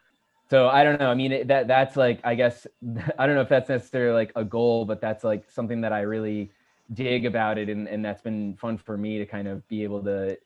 So 0.50 0.68
i 0.68 0.84
don't 0.84 1.00
know 1.00 1.10
i 1.10 1.16
mean 1.16 1.32
it, 1.32 1.48
that 1.48 1.68
that's 1.68 1.96
like 1.96 2.20
i 2.24 2.36
guess 2.36 2.68
i 3.20 3.26
don't 3.26 3.36
know 3.36 3.42
if 3.42 3.50
that's 3.50 3.70
necessarily 3.70 4.14
like 4.14 4.32
a 4.36 4.44
goal 4.44 4.86
but 4.86 5.02
that's 5.02 5.24
like 5.24 5.50
something 5.50 5.82
that 5.82 5.92
i 5.92 6.02
really 6.02 6.52
dig 6.94 7.26
about 7.26 7.58
it 7.58 7.68
and, 7.68 7.88
and 7.88 8.06
that's 8.06 8.22
been 8.22 8.56
fun 8.58 8.78
for 8.78 8.96
me 8.96 9.18
to 9.18 9.26
kind 9.26 9.48
of 9.48 9.68
be 9.68 9.84
able 9.84 10.04
to 10.04 10.38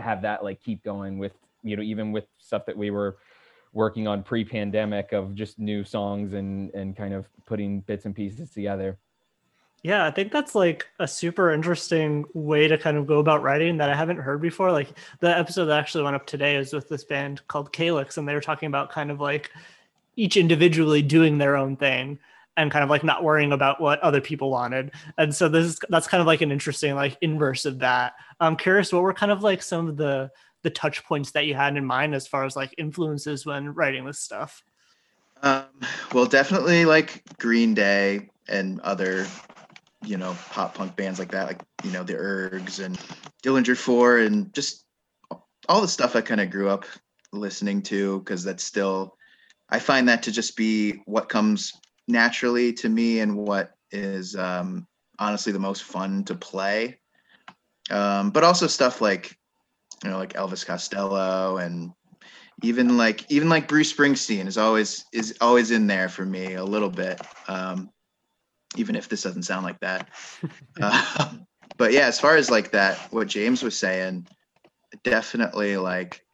have 0.00 0.22
that 0.22 0.44
like 0.44 0.62
keep 0.62 0.84
going 0.84 1.18
with 1.18 1.32
you 1.64 1.76
know 1.76 1.82
even 1.82 2.12
with 2.12 2.24
stuff 2.38 2.64
that 2.66 2.76
we 2.76 2.90
were 2.90 3.16
working 3.72 4.06
on 4.06 4.22
pre-pandemic 4.22 5.12
of 5.12 5.34
just 5.34 5.58
new 5.58 5.84
songs 5.84 6.34
and 6.34 6.70
and 6.74 6.96
kind 6.96 7.12
of 7.12 7.26
putting 7.46 7.80
bits 7.80 8.04
and 8.04 8.14
pieces 8.14 8.50
together 8.50 8.96
yeah 9.82 10.04
i 10.04 10.10
think 10.10 10.32
that's 10.32 10.54
like 10.54 10.86
a 10.98 11.08
super 11.08 11.52
interesting 11.52 12.24
way 12.34 12.68
to 12.68 12.76
kind 12.78 12.96
of 12.96 13.06
go 13.06 13.18
about 13.18 13.42
writing 13.42 13.76
that 13.76 13.90
i 13.90 13.94
haven't 13.94 14.18
heard 14.18 14.40
before. 14.40 14.72
Like 14.72 14.88
the 15.20 15.36
episode 15.36 15.66
that 15.66 15.78
actually 15.78 16.04
went 16.04 16.16
up 16.16 16.26
today 16.26 16.56
is 16.56 16.72
with 16.72 16.88
this 16.88 17.04
band 17.04 17.46
called 17.48 17.72
calyx 17.72 18.16
and 18.16 18.28
they 18.28 18.34
were 18.34 18.40
talking 18.40 18.66
about 18.66 18.90
kind 18.90 19.10
of 19.10 19.20
like 19.20 19.50
each 20.16 20.36
individually 20.36 21.00
doing 21.00 21.38
their 21.38 21.56
own 21.56 21.76
thing 21.76 22.18
and 22.56 22.72
kind 22.72 22.82
of 22.82 22.90
like 22.90 23.04
not 23.04 23.22
worrying 23.22 23.52
about 23.52 23.80
what 23.80 24.00
other 24.00 24.20
people 24.20 24.50
wanted. 24.50 24.90
And 25.16 25.32
so 25.32 25.48
this 25.48 25.64
is 25.64 25.78
that's 25.90 26.08
kind 26.08 26.20
of 26.20 26.26
like 26.26 26.40
an 26.40 26.50
interesting 26.50 26.96
like 26.96 27.16
inverse 27.20 27.64
of 27.64 27.78
that. 27.78 28.14
I'm 28.40 28.56
curious 28.56 28.92
what 28.92 29.02
were 29.02 29.14
kind 29.14 29.30
of 29.30 29.44
like 29.44 29.62
some 29.62 29.88
of 29.88 29.96
the 29.96 30.30
the 30.62 30.70
touch 30.70 31.04
points 31.04 31.30
that 31.32 31.46
you 31.46 31.54
had 31.54 31.76
in 31.76 31.84
mind 31.84 32.14
as 32.14 32.26
far 32.26 32.44
as 32.44 32.56
like 32.56 32.74
influences 32.78 33.46
when 33.46 33.74
writing 33.74 34.04
this 34.04 34.18
stuff? 34.18 34.62
Um, 35.42 35.64
well, 36.12 36.26
definitely 36.26 36.84
like 36.84 37.22
Green 37.38 37.74
Day 37.74 38.30
and 38.48 38.80
other, 38.80 39.26
you 40.04 40.16
know, 40.16 40.36
pop 40.50 40.74
punk 40.74 40.96
bands 40.96 41.18
like 41.18 41.32
that, 41.32 41.46
like 41.46 41.62
you 41.84 41.90
know 41.90 42.02
the 42.02 42.14
Ergs 42.14 42.84
and 42.84 42.98
Dillinger 43.42 43.76
Four, 43.76 44.18
and 44.18 44.52
just 44.54 44.84
all 45.68 45.80
the 45.80 45.88
stuff 45.88 46.16
I 46.16 46.20
kind 46.20 46.40
of 46.40 46.50
grew 46.50 46.68
up 46.68 46.84
listening 47.32 47.82
to 47.82 48.20
because 48.20 48.42
that's 48.42 48.64
still, 48.64 49.16
I 49.68 49.78
find 49.78 50.08
that 50.08 50.22
to 50.24 50.32
just 50.32 50.56
be 50.56 51.02
what 51.04 51.28
comes 51.28 51.72
naturally 52.06 52.72
to 52.74 52.88
me 52.88 53.20
and 53.20 53.36
what 53.36 53.72
is 53.90 54.34
um, 54.34 54.86
honestly 55.18 55.52
the 55.52 55.58
most 55.58 55.82
fun 55.84 56.24
to 56.24 56.34
play. 56.34 56.98
Um, 57.90 58.30
but 58.30 58.44
also 58.44 58.66
stuff 58.66 59.00
like, 59.00 59.36
you 60.04 60.10
know, 60.10 60.18
like 60.18 60.34
Elvis 60.34 60.64
Costello 60.64 61.58
and 61.58 61.92
even 62.62 62.96
like 62.96 63.30
even 63.30 63.48
like 63.48 63.68
Bruce 63.68 63.92
Springsteen 63.92 64.46
is 64.46 64.58
always 64.58 65.04
is 65.12 65.36
always 65.40 65.70
in 65.70 65.86
there 65.86 66.08
for 66.08 66.24
me 66.24 66.54
a 66.54 66.64
little 66.64 66.90
bit. 66.90 67.20
Um, 67.46 67.90
even 68.76 68.96
if 68.96 69.08
this 69.08 69.22
doesn't 69.22 69.44
sound 69.44 69.64
like 69.64 69.80
that. 69.80 70.08
uh, 70.80 71.32
but 71.76 71.92
yeah, 71.92 72.06
as 72.06 72.20
far 72.20 72.36
as 72.36 72.50
like 72.50 72.70
that, 72.72 72.96
what 73.12 73.28
James 73.28 73.62
was 73.62 73.78
saying, 73.78 74.26
definitely 75.04 75.76
like 75.76 76.24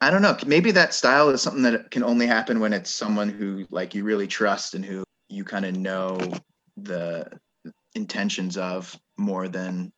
I 0.00 0.10
don't 0.10 0.22
know. 0.22 0.36
Maybe 0.46 0.70
that 0.72 0.92
style 0.92 1.30
is 1.30 1.40
something 1.40 1.62
that 1.62 1.90
can 1.90 2.02
only 2.02 2.26
happen 2.26 2.60
when 2.60 2.72
it's 2.72 2.90
someone 2.90 3.28
who 3.28 3.66
like 3.70 3.94
you 3.94 4.04
really 4.04 4.26
trust 4.26 4.74
and 4.74 4.84
who 4.84 5.02
you 5.28 5.44
kind 5.44 5.64
of 5.64 5.76
know 5.76 6.18
the 6.76 7.26
intentions 7.94 8.56
of 8.56 8.98
more 9.16 9.48
than 9.48 9.92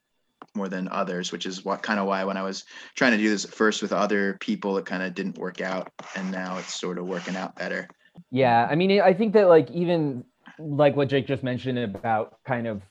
more 0.55 0.69
than 0.69 0.89
others, 0.89 1.33
which 1.33 1.45
is 1.45 1.65
what 1.65 1.83
kind 1.83 1.99
of 1.99 2.07
why 2.07 2.25
when 2.25 2.37
I 2.37 2.43
was 2.43 2.65
trying 2.95 3.13
to 3.13 3.19
do 3.19 3.29
this 3.29 3.45
at 3.45 3.51
first 3.53 3.83
with 3.83 3.93
other 3.93 4.37
people, 4.41 4.79
it 4.79 4.87
kind 4.87 5.03
of 5.03 5.15
didn't 5.15 5.39
work 5.39 5.61
out, 5.61 5.91
and 6.15 6.31
now 6.31 6.57
it's 6.59 6.79
sort 6.79 6.99
of 6.99 7.07
working 7.07 7.37
out 7.37 7.57
better. 7.57 7.89
Yeah, 8.31 8.67
I 8.71 8.75
mean, 8.75 9.01
I 9.01 9.13
think 9.13 9.33
that 9.35 9.49
like 9.49 9.71
even 9.71 10.25
like 10.59 10.97
what 10.97 11.09
Jake 11.09 11.27
just 11.27 11.43
mentioned 11.43 11.79
about 11.79 12.39
kind 12.45 12.67
of 12.67 12.83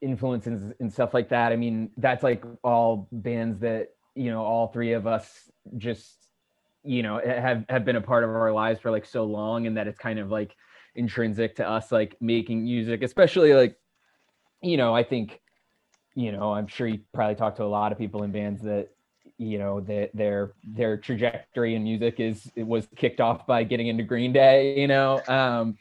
influences 0.00 0.72
and 0.80 0.92
stuff 0.92 1.14
like 1.14 1.28
that. 1.28 1.52
I 1.52 1.56
mean, 1.56 1.90
that's 1.96 2.22
like 2.22 2.44
all 2.62 3.08
bands 3.12 3.58
that 3.60 3.90
you 4.14 4.30
know 4.30 4.42
all 4.42 4.68
three 4.68 4.92
of 4.92 5.06
us 5.06 5.50
just 5.76 6.28
you 6.82 7.02
know 7.02 7.20
have 7.24 7.64
have 7.68 7.84
been 7.84 7.96
a 7.96 8.00
part 8.00 8.24
of 8.24 8.30
our 8.30 8.52
lives 8.52 8.80
for 8.80 8.90
like 8.90 9.04
so 9.04 9.24
long, 9.24 9.66
and 9.66 9.76
that 9.76 9.86
it's 9.86 9.98
kind 9.98 10.18
of 10.18 10.30
like 10.30 10.54
intrinsic 10.94 11.56
to 11.56 11.68
us 11.68 11.92
like 11.92 12.16
making 12.20 12.64
music, 12.64 13.02
especially 13.02 13.54
like 13.54 13.76
you 14.62 14.76
know 14.76 14.94
I 14.94 15.02
think 15.02 15.40
you 16.14 16.32
know, 16.32 16.52
I'm 16.52 16.66
sure 16.66 16.86
you 16.86 17.00
probably 17.12 17.34
talked 17.34 17.56
to 17.58 17.64
a 17.64 17.66
lot 17.66 17.92
of 17.92 17.98
people 17.98 18.22
in 18.24 18.32
bands 18.32 18.62
that, 18.62 18.88
you 19.38 19.58
know, 19.58 19.80
that 19.80 20.10
their 20.12 20.52
their 20.64 20.96
trajectory 20.96 21.74
in 21.74 21.82
music 21.84 22.20
is 22.20 22.50
it 22.56 22.66
was 22.66 22.86
kicked 22.96 23.20
off 23.20 23.46
by 23.46 23.64
getting 23.64 23.86
into 23.86 24.02
Green 24.02 24.32
Day, 24.32 24.78
you 24.78 24.88
know. 24.88 25.22
Um, 25.28 25.78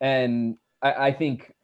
and 0.00 0.56
I, 0.82 1.08
I 1.08 1.12
think 1.12 1.54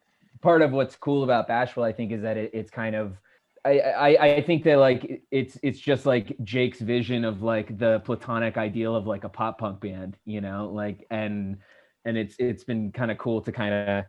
part 0.41 0.61
of 0.61 0.71
what's 0.71 0.95
cool 0.95 1.23
about 1.23 1.47
Bashful, 1.47 1.83
I 1.83 1.91
think, 1.91 2.11
is 2.11 2.21
that 2.21 2.37
it, 2.37 2.51
it's 2.53 2.71
kind 2.71 2.95
of 2.95 3.17
I, 3.65 3.79
I, 3.79 4.07
I 4.35 4.41
think 4.41 4.63
that 4.65 4.77
like 4.77 5.23
it's 5.31 5.57
it's 5.63 5.79
just 5.79 6.05
like 6.05 6.35
Jake's 6.43 6.79
vision 6.79 7.25
of 7.25 7.41
like 7.41 7.77
the 7.79 7.99
platonic 8.05 8.57
ideal 8.57 8.95
of 8.95 9.07
like 9.07 9.23
a 9.23 9.29
pop 9.29 9.57
punk 9.57 9.79
band, 9.79 10.17
you 10.23 10.39
know, 10.39 10.69
like 10.71 11.07
and 11.09 11.57
and 12.05 12.15
it's 12.15 12.35
it's 12.37 12.63
been 12.63 12.91
kind 12.91 13.09
of 13.09 13.17
cool 13.17 13.41
to 13.41 13.51
kind 13.51 13.73
of 13.73 14.05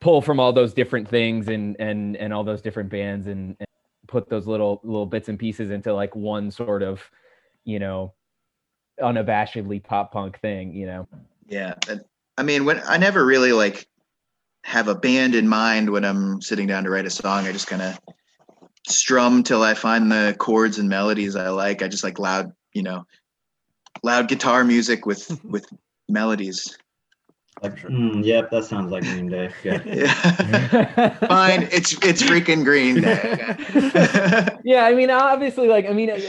pull 0.00 0.22
from 0.22 0.38
all 0.38 0.52
those 0.52 0.72
different 0.72 1.08
things 1.08 1.48
and 1.48 1.76
and 1.80 2.16
and 2.16 2.32
all 2.32 2.44
those 2.44 2.62
different 2.62 2.88
bands 2.88 3.26
and, 3.26 3.56
and 3.58 3.66
put 4.06 4.28
those 4.28 4.46
little 4.46 4.80
little 4.84 5.06
bits 5.06 5.28
and 5.28 5.40
pieces 5.40 5.72
into 5.72 5.92
like 5.92 6.14
one 6.14 6.50
sort 6.50 6.82
of 6.82 7.02
you 7.64 7.80
know 7.80 8.14
unabashedly 9.00 9.82
pop 9.82 10.12
punk 10.12 10.38
thing 10.40 10.72
you 10.72 10.86
know? 10.86 11.08
Yeah 11.48 11.74
i 12.36 12.42
mean 12.42 12.64
when 12.64 12.80
i 12.86 12.96
never 12.96 13.24
really 13.24 13.52
like 13.52 13.86
have 14.64 14.88
a 14.88 14.94
band 14.94 15.34
in 15.34 15.48
mind 15.48 15.90
when 15.90 16.04
i'm 16.04 16.40
sitting 16.40 16.66
down 16.66 16.84
to 16.84 16.90
write 16.90 17.06
a 17.06 17.10
song. 17.10 17.46
I 17.46 17.52
just 17.52 17.66
kind 17.66 17.82
of 17.82 17.98
strum 18.86 19.42
till 19.42 19.62
i 19.62 19.74
find 19.74 20.10
the 20.10 20.34
chords 20.38 20.78
and 20.78 20.88
melodies 20.88 21.36
i 21.36 21.48
like. 21.48 21.82
I 21.82 21.88
just 21.88 22.04
like 22.04 22.18
loud 22.18 22.52
you 22.72 22.82
know 22.82 23.06
loud 24.02 24.28
guitar 24.28 24.64
music 24.64 25.06
with 25.06 25.40
with 25.44 25.66
melodies 26.08 26.76
like, 27.62 27.76
mm, 27.76 28.24
yep, 28.24 28.50
that 28.50 28.64
sounds 28.64 28.90
like 28.90 29.02
Green 29.02 29.28
Day. 29.28 29.50
Yeah. 29.62 29.82
yeah. 29.86 31.08
Fine, 31.26 31.68
it's 31.70 31.92
it's 32.04 32.22
freaking 32.22 32.64
Green 32.64 33.02
Day. 33.02 33.56
yeah, 34.64 34.84
I 34.84 34.94
mean, 34.94 35.10
obviously, 35.10 35.68
like, 35.68 35.86
I 35.86 35.92
mean, 35.92 36.10
uh, 36.10 36.20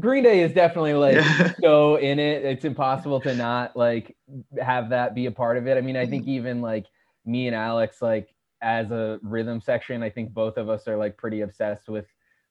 Green 0.00 0.24
Day 0.24 0.40
is 0.40 0.52
definitely 0.52 0.94
like 0.94 1.16
yeah. 1.16 1.52
so 1.60 1.96
in 1.96 2.18
it. 2.18 2.44
It's 2.44 2.64
impossible 2.64 3.20
to 3.20 3.34
not 3.34 3.76
like 3.76 4.16
have 4.60 4.88
that 4.90 5.14
be 5.14 5.26
a 5.26 5.30
part 5.30 5.58
of 5.58 5.66
it. 5.66 5.76
I 5.76 5.82
mean, 5.82 5.96
I 5.96 6.06
think 6.06 6.22
mm-hmm. 6.22 6.30
even 6.32 6.60
like 6.62 6.86
me 7.26 7.46
and 7.46 7.54
Alex, 7.54 8.00
like 8.00 8.34
as 8.62 8.90
a 8.90 9.18
rhythm 9.22 9.60
section, 9.60 10.02
I 10.02 10.08
think 10.08 10.32
both 10.32 10.56
of 10.56 10.70
us 10.70 10.88
are 10.88 10.96
like 10.96 11.18
pretty 11.18 11.42
obsessed 11.42 11.90
with 11.90 12.06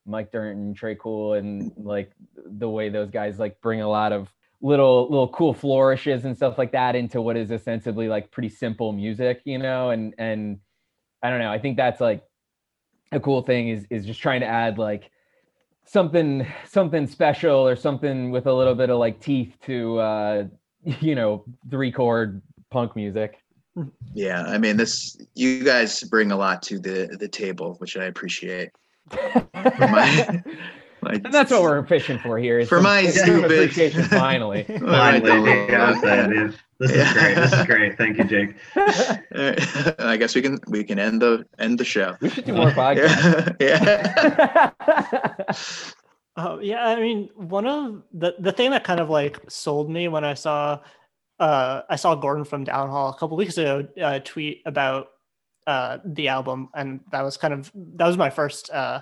Mike 0.06 0.32
Dirnt 0.32 0.60
and 0.60 0.80
Tré 0.80 0.98
Cool 0.98 1.34
and 1.34 1.72
like 1.78 2.12
the 2.36 2.70
way 2.70 2.90
those 2.90 3.10
guys 3.10 3.40
like 3.40 3.60
bring 3.62 3.82
a 3.82 3.90
lot 3.90 4.12
of 4.12 4.30
little 4.64 5.10
little 5.10 5.28
cool 5.28 5.54
flourishes 5.54 6.26
and 6.26 6.36
stuff 6.36 6.58
like 6.58 6.72
that 6.72 6.96
into 6.96 7.22
what 7.22 7.38
is 7.38 7.52
ostensibly 7.52 8.08
like 8.08 8.32
pretty 8.32 8.50
simple 8.50 8.92
music, 8.94 9.42
you 9.46 9.60
know, 9.60 9.92
and 9.92 10.16
and 10.18 10.58
I 11.22 11.30
don't 11.30 11.40
know. 11.40 11.52
I 11.52 11.60
think 11.60 11.78
that's 11.78 12.02
like 12.02 12.24
a 13.12 13.20
cool 13.20 13.44
thing 13.44 13.70
is 13.70 13.86
is 13.92 14.06
just 14.06 14.22
trying 14.22 14.40
to 14.40 14.48
add 14.48 14.80
like 14.80 15.12
something 15.86 16.48
something 16.66 17.06
special 17.06 17.68
or 17.68 17.76
something 17.76 18.32
with 18.32 18.48
a 18.48 18.54
little 18.54 18.74
bit 18.74 18.90
of 18.90 18.98
like 18.98 19.20
teeth 19.20 19.56
to 19.66 20.00
uh 20.00 20.44
you 21.02 21.16
know 21.16 21.44
three 21.70 21.92
chord 21.92 22.42
punk 22.72 22.96
music 22.96 23.38
yeah 24.14 24.44
i 24.48 24.58
mean 24.58 24.78
this 24.78 25.18
you 25.36 25.64
guys 25.64 26.04
bring 26.04 26.32
a 26.32 26.36
lot 26.36 26.62
to 26.62 26.80
the 26.80 27.16
the 27.20 27.28
table 27.28 27.76
which 27.80 27.98
i 27.98 28.06
appreciate 28.06 28.70
my, 29.54 30.44
and 31.08 31.34
that's 31.34 31.52
what 31.52 31.62
we're 31.62 31.86
fishing 31.86 32.18
for 32.20 32.38
here. 32.38 32.66
for 32.66 32.82
my 32.82 33.06
stupid 33.08 33.52
appreciation, 33.52 34.04
finally. 34.04 34.64
finally, 34.80 35.68
yeah, 35.70 36.52
This 36.80 36.92
is 36.92 37.14
great. 37.14 37.36
This 37.36 37.54
is 37.54 37.66
great. 37.66 37.98
Thank 37.98 38.18
you, 38.18 38.24
Jake. 38.24 38.56
I 40.00 40.18
guess 40.18 40.36
we 40.36 40.42
can 40.42 40.60
we 40.68 40.84
can 40.84 41.00
end 41.00 41.22
the 41.22 41.46
end 41.60 41.80
the 41.80 41.86
show. 41.86 42.16
We 42.22 42.30
should 42.30 42.46
do 42.46 42.54
more 42.54 42.72
podcasts. 42.72 43.56
yeah. 43.60 44.72
Uh, 46.36 46.58
yeah, 46.62 46.88
I 46.88 47.00
mean, 47.00 47.30
one 47.36 47.68
of 47.68 48.02
the 48.12 48.36
the 48.40 48.52
thing 48.52 48.72
that 48.72 48.84
kind 48.84 49.00
of 49.00 49.10
like 49.10 49.40
sold 49.50 49.90
me 49.90 50.08
when 50.08 50.24
I 50.24 50.34
saw 50.34 50.80
uh, 51.40 51.82
I 51.90 51.96
saw 51.96 52.16
Gordon 52.16 52.44
from 52.46 52.66
Downhaul 52.66 53.14
a 53.14 53.18
couple 53.18 53.38
weeks 53.38 53.58
ago 53.58 53.88
uh, 54.02 54.20
tweet 54.24 54.62
about 54.66 55.10
uh, 55.68 56.00
the 56.06 56.30
album, 56.30 56.70
and 56.74 57.02
that 57.12 57.22
was 57.22 57.38
kind 57.38 57.54
of 57.54 57.72
that 57.96 58.08
was 58.08 58.18
my 58.18 58.30
first 58.30 58.72
uh, 58.72 59.02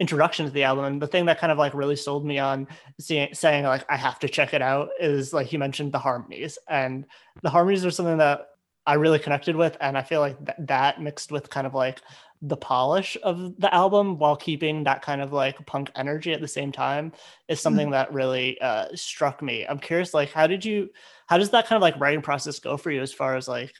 introduction 0.00 0.46
to 0.46 0.52
the 0.52 0.64
album. 0.64 0.84
And 0.84 1.02
the 1.02 1.06
thing 1.06 1.26
that 1.26 1.38
kind 1.38 1.52
of 1.52 1.58
like 1.58 1.74
really 1.74 1.96
sold 1.96 2.24
me 2.24 2.38
on 2.38 2.68
seeing, 3.00 3.34
saying 3.34 3.64
like 3.64 3.84
i 3.88 3.96
have 3.96 4.18
to 4.20 4.28
check 4.28 4.54
it 4.54 4.62
out 4.62 4.90
is 5.00 5.32
like 5.32 5.52
you 5.52 5.58
mentioned 5.58 5.92
the 5.92 5.98
harmonies. 5.98 6.58
And 6.68 7.06
the 7.42 7.50
harmonies 7.50 7.84
are 7.84 7.90
something 7.90 8.18
that 8.18 8.48
i 8.86 8.94
really 8.94 9.18
connected 9.18 9.54
with 9.54 9.76
and 9.82 9.98
i 9.98 10.02
feel 10.02 10.20
like 10.20 10.38
th- 10.38 10.56
that 10.60 11.00
mixed 11.00 11.30
with 11.30 11.50
kind 11.50 11.66
of 11.66 11.74
like 11.74 12.00
the 12.42 12.56
polish 12.56 13.16
of 13.22 13.58
the 13.58 13.72
album 13.74 14.18
while 14.18 14.36
keeping 14.36 14.84
that 14.84 15.02
kind 15.02 15.20
of 15.20 15.32
like 15.32 15.64
punk 15.66 15.90
energy 15.96 16.32
at 16.32 16.40
the 16.40 16.48
same 16.48 16.70
time 16.70 17.12
is 17.48 17.60
something 17.60 17.86
mm-hmm. 17.86 17.92
that 17.92 18.12
really 18.12 18.60
uh, 18.60 18.86
struck 18.94 19.42
me. 19.42 19.66
I'm 19.66 19.78
curious 19.78 20.14
like 20.14 20.30
how 20.30 20.46
did 20.46 20.64
you 20.64 20.90
how 21.26 21.38
does 21.38 21.50
that 21.50 21.66
kind 21.66 21.76
of 21.76 21.82
like 21.82 21.98
writing 21.98 22.22
process 22.22 22.60
go 22.60 22.76
for 22.76 22.90
you 22.90 23.02
as 23.02 23.12
far 23.12 23.36
as 23.36 23.48
like 23.48 23.72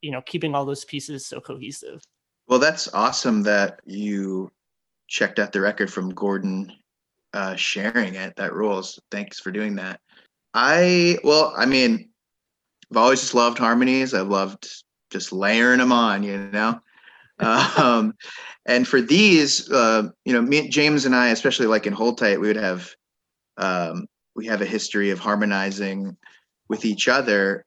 you 0.00 0.12
know 0.12 0.22
keeping 0.22 0.54
all 0.54 0.64
those 0.64 0.84
pieces 0.84 1.26
so 1.26 1.40
cohesive? 1.40 2.02
Well 2.46 2.60
that's 2.60 2.92
awesome 2.94 3.42
that 3.44 3.80
you 3.84 4.52
checked 5.08 5.38
out 5.38 5.52
the 5.52 5.60
record 5.60 5.92
from 5.92 6.14
Gordon 6.14 6.72
uh, 7.32 7.56
sharing 7.56 8.14
it. 8.14 8.36
That 8.36 8.54
rules. 8.54 9.00
Thanks 9.10 9.40
for 9.40 9.50
doing 9.50 9.76
that. 9.76 10.00
I 10.54 11.18
well, 11.24 11.52
I 11.56 11.66
mean, 11.66 12.10
I've 12.90 12.96
always 12.96 13.20
just 13.20 13.34
loved 13.34 13.58
harmonies. 13.58 14.14
I've 14.14 14.28
loved 14.28 14.68
just 15.10 15.32
layering 15.32 15.78
them 15.78 15.92
on, 15.92 16.22
you 16.22 16.38
know. 16.38 16.80
um, 17.38 18.14
and 18.66 18.86
for 18.86 19.00
these, 19.00 19.70
uh, 19.70 20.08
you 20.24 20.32
know, 20.32 20.40
me, 20.40 20.68
James 20.68 21.04
and 21.04 21.14
I, 21.14 21.28
especially 21.28 21.66
like 21.66 21.86
in 21.86 21.92
Hold 21.92 22.18
Tight, 22.18 22.40
we 22.40 22.46
would 22.46 22.56
have 22.56 22.94
um, 23.56 24.06
we 24.36 24.46
have 24.46 24.62
a 24.62 24.66
history 24.66 25.10
of 25.10 25.18
harmonizing 25.18 26.16
with 26.68 26.84
each 26.84 27.08
other. 27.08 27.64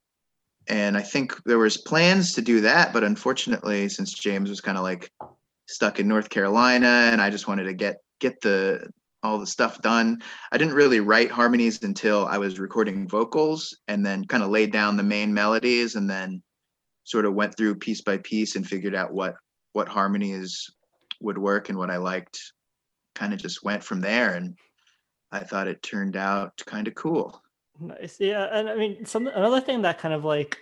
And 0.67 0.98
I 0.98 1.01
think 1.01 1.41
there 1.44 1.60
was 1.60 1.77
plans 1.77 2.34
to 2.34 2.41
do 2.41 2.62
that, 2.62 2.91
but 2.91 3.03
unfortunately, 3.03 3.88
since 3.88 4.13
James 4.13 4.50
was 4.50 4.60
kind 4.60 4.77
of 4.77 4.84
like 4.84 5.12
stuck 5.67 6.00
in 6.00 6.07
North 6.07 6.29
Carolina 6.29 7.09
and 7.12 7.21
I 7.21 7.29
just 7.29 7.47
wanted 7.47 7.65
to 7.65 7.74
get 7.74 7.97
get 8.19 8.41
the 8.41 8.89
all 9.24 9.39
the 9.39 9.47
stuff 9.47 9.81
done. 9.81 10.21
I 10.51 10.57
didn't 10.57 10.75
really 10.75 11.00
write 11.00 11.31
harmonies 11.31 11.83
until 11.83 12.25
I 12.27 12.38
was 12.38 12.59
recording 12.59 13.07
vocals 13.07 13.77
and 13.88 14.05
then 14.05 14.25
kind 14.25 14.43
of 14.43 14.50
laid 14.50 14.71
down 14.71 14.95
the 14.95 15.03
main 15.03 15.33
melodies 15.33 15.95
and 15.95 16.09
then 16.09 16.41
sort 17.03 17.25
of 17.25 17.33
went 17.33 17.55
through 17.57 17.75
piece 17.75 18.01
by 18.01 18.17
piece 18.17 18.55
and 18.55 18.67
figured 18.67 18.95
out 18.95 19.13
what 19.13 19.36
what 19.74 19.88
harmonies 19.88 20.69
would 21.21 21.38
work 21.38 21.69
and 21.69 21.77
what 21.77 21.91
I 21.91 21.97
liked. 21.97 22.39
Kind 23.15 23.33
of 23.33 23.39
just 23.39 23.63
went 23.63 23.83
from 23.83 24.01
there 24.01 24.33
and 24.36 24.55
I 25.31 25.39
thought 25.39 25.67
it 25.67 25.83
turned 25.83 26.15
out 26.15 26.53
kind 26.65 26.88
of 26.88 26.95
cool. 26.95 27.41
Nice. 27.79 28.17
Yeah, 28.19 28.47
and 28.51 28.69
I 28.69 28.75
mean 28.75 29.05
some 29.05 29.27
another 29.27 29.62
thing 29.62 29.81
that 29.81 30.00
kind 30.00 30.13
of 30.13 30.24
like 30.24 30.59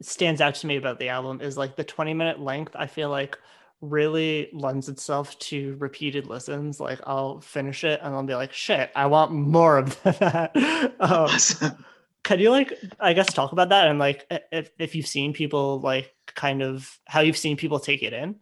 stands 0.00 0.40
out 0.40 0.54
to 0.56 0.66
me 0.66 0.76
about 0.76 0.98
the 0.98 1.08
album 1.08 1.40
is 1.40 1.56
like 1.56 1.76
the 1.76 1.84
20 1.84 2.14
minute 2.14 2.40
length. 2.40 2.76
I 2.76 2.86
feel 2.86 3.08
like 3.08 3.38
really 3.80 4.48
lends 4.52 4.88
itself 4.88 5.38
to 5.38 5.76
repeated 5.76 6.26
listens. 6.26 6.80
Like 6.80 7.00
I'll 7.06 7.40
finish 7.40 7.84
it 7.84 8.00
and 8.02 8.14
I'll 8.14 8.24
be 8.24 8.34
like, 8.34 8.52
shit, 8.52 8.90
I 8.94 9.06
want 9.06 9.32
more 9.32 9.78
of 9.78 10.02
that. 10.02 10.52
um, 11.00 11.76
can 12.24 12.40
you 12.40 12.50
like, 12.50 12.72
I 12.98 13.12
guess, 13.12 13.32
talk 13.32 13.52
about 13.52 13.68
that 13.70 13.88
and 13.88 13.98
like 13.98 14.26
if, 14.52 14.70
if 14.78 14.94
you've 14.94 15.06
seen 15.06 15.32
people 15.32 15.80
like 15.80 16.14
kind 16.34 16.62
of 16.62 16.98
how 17.06 17.20
you've 17.20 17.36
seen 17.36 17.56
people 17.56 17.78
take 17.78 18.02
it 18.02 18.12
in? 18.12 18.36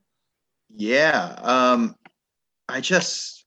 Yeah. 0.74 1.36
Um, 1.42 1.96
I 2.68 2.80
just, 2.80 3.44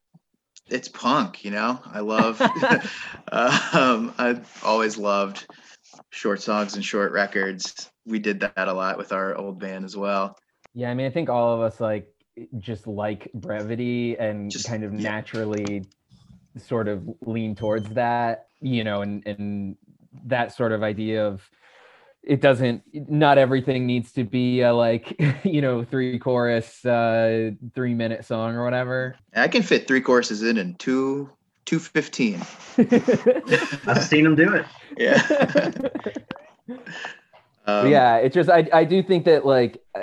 it's 0.67 0.88
punk, 0.88 1.43
you 1.43 1.51
know, 1.51 1.79
I 1.86 2.00
love, 2.00 2.41
um, 3.31 4.13
I've 4.17 4.62
always 4.63 4.98
loved 4.98 5.48
short 6.12 6.41
songs 6.41 6.75
and 6.75 6.86
short 6.86 7.12
records. 7.12 7.89
We 8.05 8.19
did 8.19 8.39
that 8.39 8.67
a 8.67 8.74
lot 8.74 8.98
with 8.98 9.12
our 9.12 9.36
old 9.36 9.60
band 9.60 9.86
as 9.86 9.98
well. 9.98 10.38
Yeah, 10.79 10.89
I 10.89 10.93
mean, 10.93 11.07
I 11.07 11.09
think 11.09 11.27
all 11.29 11.53
of 11.53 11.59
us 11.59 11.81
like 11.81 12.07
just 12.57 12.88
like 12.88 13.29
brevity 13.33 14.15
and 14.17 14.50
Just- 14.50 14.65
kind 14.65 14.86
of 14.86 14.93
yeah. 14.93 15.12
naturally 15.12 15.83
sort 16.55 16.88
of 16.88 17.03
lean 17.25 17.53
towards 17.53 17.89
that, 17.89 18.48
you 18.62 18.86
know, 18.86 19.01
and 19.01 19.27
and 19.27 19.75
that 20.25 20.55
sort 20.55 20.71
of 20.71 20.81
idea 20.81 21.27
of 21.27 21.50
it 22.24 22.39
doesn't 22.39 22.81
not 22.93 23.38
everything 23.38 23.86
needs 23.86 24.13
to 24.13 24.24
be 24.24 24.62
a 24.62 24.74
like 24.74 25.19
you 25.43 25.62
know 25.62 25.83
three 25.83 26.17
chorus 26.17 26.86
uh 26.86 27.51
three 27.75 27.93
minute 27.93 28.24
song 28.25 28.55
or 28.55 28.63
whatever 28.63 29.15
I 29.36 29.50
can 29.50 29.63
fit 29.63 29.86
three 29.88 30.01
courses 30.01 30.43
in 30.43 30.57
in 30.57 30.75
two, 30.75 31.29
two 31.65 31.79
fifteen. 31.79 32.41
I've 32.77 34.03
seen 34.03 34.24
them 34.24 34.36
do 34.36 34.53
it. 34.53 34.65
Yeah. 34.98 35.21
But 35.53 36.17
Um, 37.65 37.88
yeah 37.88 38.15
it's 38.15 38.33
just 38.33 38.50
i 38.50 38.67
i 38.74 38.83
do 38.83 39.03
think 39.03 39.25
that 39.25 39.45
like 39.45 39.79
uh, 39.93 40.01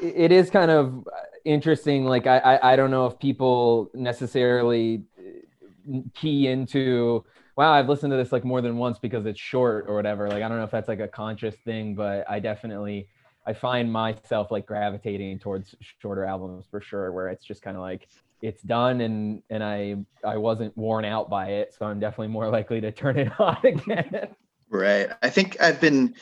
it 0.00 0.32
is 0.32 0.50
kind 0.50 0.70
of 0.70 1.06
interesting 1.44 2.04
like 2.04 2.26
I, 2.26 2.38
I 2.38 2.72
i 2.72 2.76
don't 2.76 2.90
know 2.90 3.06
if 3.06 3.18
people 3.18 3.90
necessarily 3.94 5.02
uh, 5.18 6.00
key 6.14 6.48
into 6.48 7.24
wow 7.56 7.72
i've 7.72 7.88
listened 7.88 8.10
to 8.10 8.16
this 8.16 8.32
like 8.32 8.44
more 8.44 8.60
than 8.60 8.76
once 8.76 8.98
because 8.98 9.24
it's 9.26 9.40
short 9.40 9.86
or 9.88 9.94
whatever 9.94 10.28
like 10.28 10.42
i 10.42 10.48
don't 10.48 10.58
know 10.58 10.64
if 10.64 10.70
that's 10.70 10.88
like 10.88 11.00
a 11.00 11.08
conscious 11.08 11.54
thing 11.64 11.94
but 11.94 12.28
i 12.28 12.38
definitely 12.38 13.08
i 13.46 13.52
find 13.52 13.90
myself 13.90 14.50
like 14.50 14.66
gravitating 14.66 15.38
towards 15.38 15.74
shorter 16.00 16.24
albums 16.24 16.66
for 16.70 16.80
sure 16.80 17.12
where 17.12 17.28
it's 17.28 17.44
just 17.44 17.62
kind 17.62 17.76
of 17.76 17.82
like 17.82 18.08
it's 18.42 18.62
done 18.62 19.00
and 19.00 19.42
and 19.50 19.64
i 19.64 19.96
i 20.24 20.36
wasn't 20.36 20.76
worn 20.76 21.04
out 21.04 21.30
by 21.30 21.48
it 21.48 21.74
so 21.76 21.86
i'm 21.86 21.98
definitely 22.00 22.28
more 22.28 22.48
likely 22.50 22.80
to 22.80 22.92
turn 22.92 23.16
it 23.16 23.32
on 23.40 23.56
again 23.64 24.28
Right. 24.70 25.10
I 25.22 25.30
think 25.30 25.60
I've 25.60 25.80
been 25.80 26.14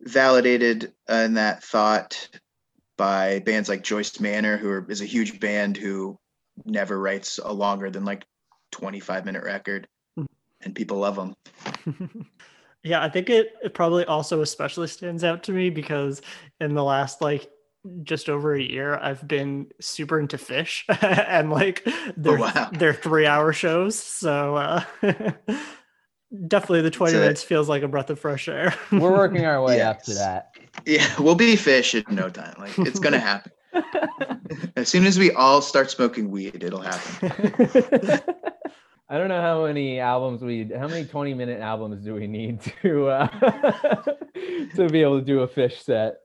validated 0.00 0.92
in 1.08 1.34
that 1.34 1.62
thought 1.62 2.28
by 2.96 3.40
bands 3.40 3.68
like 3.68 3.82
Joyce 3.82 4.20
Manor, 4.20 4.56
who 4.56 4.70
are, 4.70 4.86
is 4.90 5.00
a 5.00 5.06
huge 5.06 5.38
band 5.40 5.76
who 5.76 6.18
never 6.64 6.98
writes 6.98 7.38
a 7.42 7.52
longer 7.52 7.90
than 7.90 8.04
like 8.04 8.26
25 8.72 9.24
minute 9.24 9.44
record, 9.44 9.86
and 10.62 10.74
people 10.74 10.98
love 10.98 11.16
them. 11.16 11.34
yeah, 12.82 13.02
I 13.02 13.08
think 13.08 13.30
it, 13.30 13.52
it 13.62 13.74
probably 13.74 14.04
also 14.04 14.42
especially 14.42 14.88
stands 14.88 15.24
out 15.24 15.42
to 15.44 15.52
me 15.52 15.70
because 15.70 16.22
in 16.60 16.74
the 16.74 16.84
last 16.84 17.20
like 17.20 17.50
just 18.02 18.28
over 18.28 18.54
a 18.54 18.62
year, 18.62 18.96
I've 18.96 19.26
been 19.26 19.68
super 19.80 20.18
into 20.18 20.36
Phish 20.36 20.84
and 21.28 21.50
like 21.50 21.86
they're 22.16 22.38
wow. 22.38 22.70
they're 22.72 22.94
three 22.94 23.26
hour 23.26 23.52
shows. 23.52 23.98
So 23.98 24.56
uh, 24.56 24.84
definitely 26.48 26.82
the 26.82 26.90
20 26.90 27.14
minutes 27.14 27.42
feels 27.42 27.68
like 27.68 27.82
a 27.82 27.88
breath 27.88 28.10
of 28.10 28.18
fresh 28.18 28.48
air. 28.48 28.74
we're 28.92 29.12
working 29.12 29.44
our 29.46 29.62
way 29.62 29.80
up 29.80 30.02
to 30.04 30.14
that 30.14 30.50
Yeah, 30.84 31.06
we'll 31.18 31.34
be 31.34 31.54
Phish 31.54 31.94
in 32.08 32.14
no 32.14 32.28
time. 32.28 32.54
Like 32.58 32.78
it's 32.78 32.98
gonna 33.00 33.18
happen. 33.20 33.52
as 34.76 34.88
soon 34.88 35.04
as 35.06 35.18
we 35.18 35.30
all 35.32 35.60
start 35.62 35.90
smoking 35.90 36.30
weed, 36.30 36.62
it'll 36.64 36.80
happen. 36.82 38.20
I 39.08 39.18
don't 39.18 39.28
know 39.28 39.40
how 39.40 39.66
many 39.66 40.00
albums 40.00 40.42
we, 40.42 40.68
how 40.76 40.88
many 40.88 41.04
20 41.04 41.32
minute 41.34 41.60
albums 41.60 42.04
do 42.04 42.14
we 42.14 42.26
need 42.26 42.60
to, 42.82 43.06
uh, 43.06 43.28
to 44.74 44.88
be 44.90 45.00
able 45.00 45.20
to 45.20 45.24
do 45.24 45.42
a 45.42 45.48
Phish 45.48 45.80
set? 45.80 46.16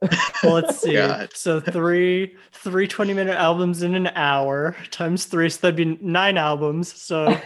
well, 0.42 0.54
let's 0.54 0.80
see. 0.80 0.94
God. 0.94 1.30
So 1.32 1.60
three 1.60 2.34
three 2.50 2.88
20 2.88 3.14
minute 3.14 3.36
albums 3.36 3.84
in 3.84 3.94
an 3.94 4.08
hour 4.16 4.74
times 4.90 5.26
three, 5.26 5.48
so 5.48 5.60
that'd 5.60 5.76
be 5.76 5.96
nine 6.04 6.36
albums. 6.36 6.92
So 7.00 7.38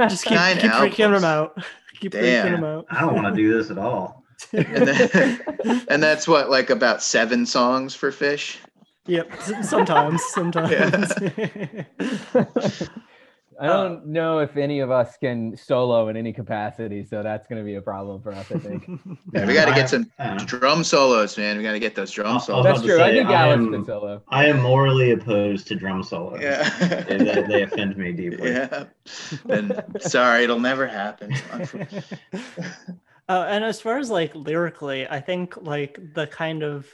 just 0.00 0.24
keep, 0.24 0.34
Nine 0.34 0.56
keep 0.58 0.72
freaking 0.72 1.04
albums. 1.04 1.22
them 1.22 1.24
out. 1.24 1.64
Keep 2.00 2.12
freaking 2.12 2.20
Damn. 2.22 2.52
them 2.52 2.64
out. 2.64 2.86
I 2.90 3.00
don't 3.02 3.14
want 3.14 3.34
to 3.34 3.40
do 3.42 3.52
this 3.56 3.70
at 3.70 3.78
all. 3.78 4.24
And, 4.52 4.88
then, 4.88 5.40
and 5.88 6.02
that's 6.02 6.26
what 6.26 6.48
like 6.50 6.70
about 6.70 7.02
seven 7.02 7.44
songs 7.46 7.94
for 7.94 8.10
Phish. 8.10 8.56
Yep. 9.06 9.32
s- 9.32 9.68
Sometimes. 9.70 10.22
Sometimes. 10.32 11.12
I 13.60 13.66
don't 13.66 14.06
know 14.06 14.38
if 14.38 14.56
any 14.56 14.80
of 14.80 14.90
us 14.90 15.18
can 15.18 15.54
solo 15.56 16.08
in 16.08 16.16
any 16.16 16.32
capacity, 16.32 17.04
so 17.04 17.22
that's 17.22 17.46
going 17.46 17.60
to 17.60 17.64
be 17.64 17.74
a 17.74 17.82
problem 17.82 18.22
for 18.22 18.32
us, 18.32 18.50
I 18.50 18.58
think. 18.58 18.88
Yeah, 19.34 19.46
we 19.46 19.52
got 19.54 19.66
to 19.66 19.74
get 19.74 19.88
some 19.90 20.10
I 20.18 20.34
drum 20.46 20.82
solos, 20.82 21.36
man. 21.36 21.56
We 21.58 21.62
got 21.62 21.72
to 21.72 21.78
get 21.78 21.94
those 21.94 22.10
drum 22.10 22.26
I'll- 22.26 22.32
I'll 22.34 22.40
solos. 22.40 22.64
That's 22.64 22.80
to 22.80 22.86
true. 22.86 23.00
I 23.02 23.10
think 23.12 23.28
Alex 23.28 23.62
am- 23.62 23.72
can 23.72 23.84
solo. 23.84 24.22
I 24.28 24.46
am 24.46 24.60
morally 24.62 25.10
opposed 25.12 25.66
to 25.68 25.74
drum 25.76 26.02
solos. 26.02 26.40
Yeah. 26.40 26.68
they, 27.04 27.18
they- 27.18 27.42
they 27.42 27.62
offend 27.62 27.96
me 27.98 28.12
deeply. 28.12 28.50
yeah. 28.52 28.84
Then 29.44 29.82
sorry, 30.00 30.44
it'll 30.44 30.58
never 30.60 30.86
happen. 30.86 31.34
Uh, 33.28 33.46
and 33.48 33.62
as 33.62 33.80
far 33.80 33.96
as 33.98 34.10
like 34.10 34.34
lyrically, 34.34 35.06
I 35.06 35.20
think 35.20 35.56
like 35.62 36.00
the 36.14 36.26
kind 36.26 36.64
of, 36.64 36.88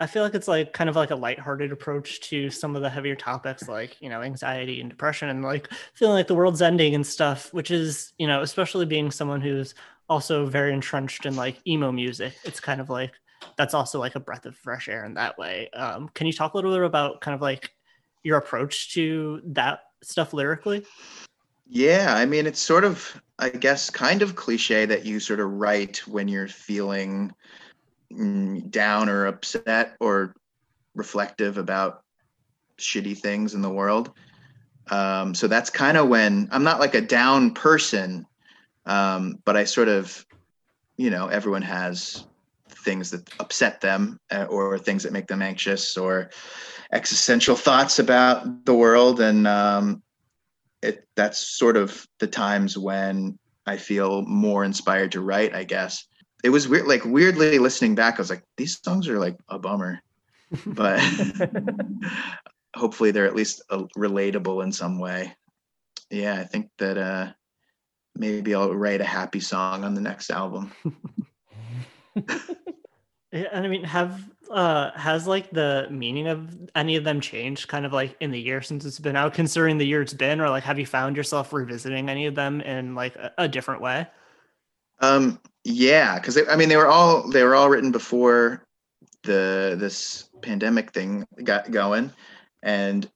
I 0.00 0.06
feel 0.06 0.22
like 0.22 0.34
it's 0.34 0.48
like 0.48 0.72
kind 0.72 0.88
of 0.88 0.96
like 0.96 1.10
a 1.10 1.14
lighthearted 1.14 1.72
approach 1.72 2.20
to 2.22 2.48
some 2.48 2.74
of 2.74 2.80
the 2.80 2.88
heavier 2.88 3.14
topics 3.14 3.68
like, 3.68 4.00
you 4.00 4.08
know, 4.08 4.22
anxiety 4.22 4.80
and 4.80 4.88
depression 4.88 5.28
and 5.28 5.42
like 5.42 5.68
feeling 5.92 6.14
like 6.14 6.26
the 6.26 6.34
world's 6.34 6.62
ending 6.62 6.94
and 6.94 7.06
stuff, 7.06 7.52
which 7.52 7.70
is, 7.70 8.14
you 8.18 8.26
know, 8.26 8.40
especially 8.40 8.86
being 8.86 9.10
someone 9.10 9.42
who's 9.42 9.74
also 10.08 10.46
very 10.46 10.72
entrenched 10.72 11.26
in 11.26 11.36
like 11.36 11.60
emo 11.66 11.92
music. 11.92 12.32
It's 12.44 12.60
kind 12.60 12.80
of 12.80 12.88
like, 12.88 13.12
that's 13.58 13.74
also 13.74 14.00
like 14.00 14.14
a 14.14 14.20
breath 14.20 14.46
of 14.46 14.56
fresh 14.56 14.88
air 14.88 15.04
in 15.04 15.14
that 15.14 15.36
way. 15.36 15.68
Um, 15.74 16.08
can 16.14 16.26
you 16.26 16.32
talk 16.32 16.54
a 16.54 16.56
little 16.56 16.72
bit 16.72 16.82
about 16.82 17.20
kind 17.20 17.34
of 17.34 17.42
like 17.42 17.70
your 18.22 18.38
approach 18.38 18.94
to 18.94 19.42
that 19.48 19.80
stuff 20.02 20.32
lyrically? 20.32 20.86
Yeah, 21.68 22.14
I 22.16 22.24
mean, 22.24 22.46
it's 22.46 22.58
sort 22.58 22.84
of, 22.84 23.22
I 23.38 23.50
guess, 23.50 23.90
kind 23.90 24.22
of 24.22 24.34
cliche 24.34 24.86
that 24.86 25.04
you 25.04 25.20
sort 25.20 25.40
of 25.40 25.50
write 25.52 25.98
when 26.06 26.26
you're 26.26 26.48
feeling 26.48 27.32
down 28.10 29.08
or 29.08 29.26
upset 29.26 29.96
or 30.00 30.34
reflective 30.94 31.58
about 31.58 32.02
shitty 32.78 33.16
things 33.16 33.54
in 33.54 33.62
the 33.62 33.70
world. 33.70 34.12
Um, 34.90 35.34
so 35.34 35.46
that's 35.46 35.70
kind 35.70 35.96
of 35.96 36.08
when 36.08 36.48
I'm 36.50 36.64
not 36.64 36.80
like 36.80 36.94
a 36.94 37.00
down 37.00 37.54
person, 37.54 38.26
um, 38.86 39.38
but 39.44 39.56
I 39.56 39.64
sort 39.64 39.88
of, 39.88 40.26
you 40.96 41.10
know, 41.10 41.28
everyone 41.28 41.62
has 41.62 42.24
things 42.68 43.10
that 43.10 43.28
upset 43.38 43.80
them 43.80 44.18
uh, 44.30 44.44
or 44.44 44.78
things 44.78 45.02
that 45.04 45.12
make 45.12 45.28
them 45.28 45.42
anxious 45.42 45.96
or 45.96 46.30
existential 46.92 47.54
thoughts 47.54 47.98
about 47.98 48.64
the 48.64 48.74
world. 48.74 49.20
And, 49.20 49.46
um, 49.46 50.02
it 50.82 51.06
that's 51.14 51.38
sort 51.38 51.76
of 51.76 52.08
the 52.18 52.26
times 52.26 52.76
when 52.76 53.38
I 53.66 53.76
feel 53.76 54.22
more 54.22 54.64
inspired 54.64 55.12
to 55.12 55.20
write, 55.20 55.54
I 55.54 55.64
guess. 55.64 56.06
It 56.42 56.50
was 56.50 56.68
weird, 56.68 56.86
like 56.86 57.04
weirdly 57.04 57.58
listening 57.58 57.94
back, 57.94 58.14
I 58.14 58.22
was 58.22 58.30
like, 58.30 58.44
these 58.56 58.80
songs 58.82 59.08
are 59.08 59.18
like 59.18 59.36
a 59.48 59.58
bummer, 59.58 60.00
but 60.66 61.00
hopefully 62.74 63.10
they're 63.10 63.26
at 63.26 63.36
least 63.36 63.62
uh, 63.70 63.84
relatable 63.96 64.62
in 64.62 64.72
some 64.72 64.98
way. 64.98 65.34
Yeah, 66.10 66.34
I 66.40 66.44
think 66.44 66.70
that 66.78 66.98
uh, 66.98 67.32
maybe 68.16 68.54
I'll 68.54 68.74
write 68.74 69.00
a 69.00 69.04
happy 69.04 69.40
song 69.40 69.84
on 69.84 69.94
the 69.94 70.00
next 70.00 70.30
album. 70.30 70.72
And 73.32 73.64
I 73.64 73.68
mean, 73.68 73.84
have 73.84 74.28
uh 74.50 74.90
has 74.96 75.28
like 75.28 75.50
the 75.50 75.86
meaning 75.90 76.26
of 76.26 76.58
any 76.74 76.96
of 76.96 77.04
them 77.04 77.20
changed 77.20 77.68
kind 77.68 77.86
of 77.86 77.92
like 77.92 78.16
in 78.18 78.32
the 78.32 78.40
year 78.40 78.60
since 78.62 78.84
it's 78.84 78.98
been 78.98 79.16
out, 79.16 79.34
considering 79.34 79.78
the 79.78 79.86
year 79.86 80.02
it's 80.02 80.14
been, 80.14 80.40
or 80.40 80.50
like 80.50 80.64
have 80.64 80.78
you 80.78 80.86
found 80.86 81.16
yourself 81.16 81.52
revisiting 81.52 82.08
any 82.08 82.26
of 82.26 82.34
them 82.34 82.60
in 82.60 82.94
like 82.94 83.14
a, 83.16 83.32
a 83.38 83.48
different 83.48 83.80
way? 83.80 84.08
Um, 85.00 85.40
yeah, 85.64 86.18
because 86.18 86.38
I 86.48 86.56
mean 86.56 86.68
they 86.68 86.76
were 86.76 86.86
all 86.86 87.28
they 87.28 87.42
were 87.42 87.54
all 87.54 87.68
written 87.68 87.92
before 87.92 88.64
the 89.22 89.76
this 89.78 90.28
pandemic 90.42 90.92
thing 90.92 91.26
got 91.44 91.70
going, 91.70 92.10
and 92.62 93.10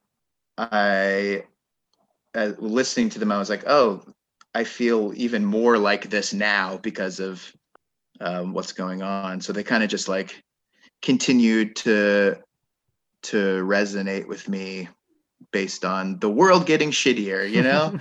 I, 0.58 1.44
uh, 2.34 2.52
listening 2.58 3.08
to 3.10 3.18
them, 3.18 3.32
I 3.32 3.38
was 3.38 3.50
like, 3.50 3.64
oh, 3.66 4.02
I 4.54 4.64
feel 4.64 5.12
even 5.16 5.44
more 5.44 5.78
like 5.78 6.10
this 6.10 6.32
now 6.32 6.78
because 6.78 7.18
of 7.18 7.52
um, 8.20 8.52
what's 8.52 8.72
going 8.72 9.02
on. 9.02 9.40
So 9.40 9.52
they 9.52 9.64
kind 9.64 9.82
of 9.82 9.90
just 9.90 10.08
like 10.08 10.42
continued 11.02 11.76
to 11.76 12.38
to 13.22 13.36
resonate 13.64 14.28
with 14.28 14.48
me 14.48 14.88
based 15.50 15.84
on 15.84 16.18
the 16.18 16.30
world 16.30 16.66
getting 16.66 16.90
shittier. 16.90 17.50
You 17.50 17.62
know, 17.62 17.98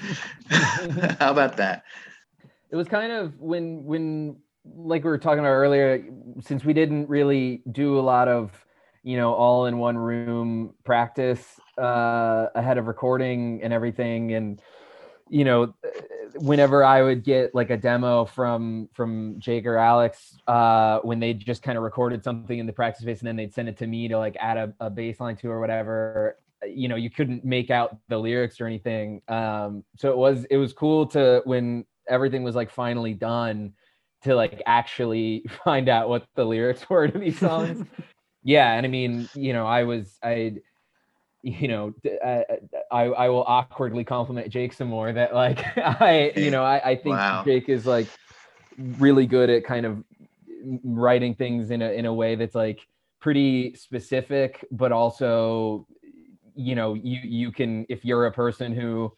how 1.19 1.31
about 1.31 1.57
that? 1.57 1.83
It 2.73 2.75
was 2.75 2.87
kind 2.87 3.11
of 3.11 3.39
when 3.39 3.83
when 3.85 4.35
like 4.65 5.03
we 5.03 5.09
were 5.11 5.19
talking 5.19 5.39
about 5.39 5.51
earlier, 5.51 6.03
since 6.41 6.65
we 6.65 6.73
didn't 6.73 7.07
really 7.07 7.61
do 7.71 7.99
a 7.99 8.01
lot 8.01 8.27
of, 8.27 8.51
you 9.03 9.15
know, 9.15 9.31
all 9.31 9.67
in 9.67 9.77
one 9.77 9.95
room 9.95 10.73
practice 10.83 11.59
uh, 11.77 12.47
ahead 12.55 12.79
of 12.79 12.87
recording 12.87 13.61
and 13.61 13.71
everything, 13.71 14.33
and 14.33 14.59
you 15.29 15.45
know, 15.45 15.75
whenever 16.39 16.83
I 16.83 17.03
would 17.03 17.23
get 17.23 17.53
like 17.53 17.69
a 17.69 17.77
demo 17.77 18.25
from 18.25 18.89
from 18.91 19.35
Jake 19.37 19.67
or 19.67 19.77
Alex, 19.77 20.35
uh, 20.47 20.97
when 21.03 21.19
they 21.19 21.35
just 21.35 21.61
kind 21.61 21.77
of 21.77 21.83
recorded 21.83 22.23
something 22.23 22.57
in 22.57 22.65
the 22.65 22.73
practice 22.73 23.03
space 23.03 23.19
and 23.19 23.27
then 23.27 23.35
they'd 23.35 23.53
send 23.53 23.69
it 23.69 23.77
to 23.77 23.85
me 23.85 24.07
to 24.07 24.17
like 24.17 24.35
add 24.39 24.57
a, 24.57 24.73
a 24.79 24.89
bass 24.89 25.19
line 25.19 25.35
to 25.37 25.49
or 25.51 25.59
whatever, 25.59 26.37
you 26.67 26.87
know, 26.87 26.95
you 26.95 27.11
couldn't 27.11 27.45
make 27.45 27.69
out 27.69 27.97
the 28.07 28.17
lyrics 28.17 28.59
or 28.59 28.65
anything. 28.65 29.21
Um, 29.27 29.83
so 29.95 30.09
it 30.09 30.17
was 30.17 30.45
it 30.45 30.57
was 30.57 30.73
cool 30.73 31.05
to 31.07 31.43
when 31.45 31.85
everything 32.07 32.43
was 32.43 32.55
like 32.55 32.69
finally 32.69 33.13
done 33.13 33.73
to 34.23 34.35
like 34.35 34.61
actually 34.65 35.45
find 35.63 35.89
out 35.89 36.09
what 36.09 36.25
the 36.35 36.45
lyrics 36.45 36.89
were 36.89 37.07
to 37.07 37.19
these 37.19 37.39
songs. 37.39 37.85
yeah, 38.43 38.73
and 38.73 38.85
I 38.85 38.89
mean, 38.89 39.29
you 39.33 39.53
know, 39.53 39.65
I 39.65 39.83
was 39.83 40.17
I 40.23 40.57
you 41.43 41.67
know, 41.67 41.93
I, 42.05 42.27
uh, 42.27 42.27
uh, 42.29 42.55
I, 42.89 43.03
I 43.03 43.29
will 43.29 43.43
awkwardly 43.43 44.05
compliment 44.05 44.49
Jake 44.49 44.71
some 44.71 44.87
more 44.87 45.11
that 45.11 45.35
like 45.35 45.77
I, 45.77 46.31
you 46.37 46.51
know, 46.51 46.63
I, 46.63 46.91
I 46.91 46.95
think 46.95 47.17
wow. 47.17 47.43
Jake 47.45 47.67
is 47.67 47.85
like 47.85 48.07
really 48.77 49.25
good 49.25 49.49
at 49.49 49.65
kind 49.65 49.85
of 49.85 50.03
writing 50.83 51.35
things 51.35 51.69
in 51.69 51.81
a 51.81 51.91
in 51.91 52.05
a 52.05 52.13
way 52.13 52.35
that's 52.35 52.55
like 52.55 52.87
pretty 53.19 53.75
specific, 53.75 54.65
but 54.71 54.93
also, 54.93 55.85
you 56.55 56.75
know, 56.75 56.93
you 56.93 57.19
you 57.23 57.51
can 57.51 57.85
if 57.89 58.05
you're 58.05 58.25
a 58.25 58.31
person 58.31 58.73
who 58.73 59.11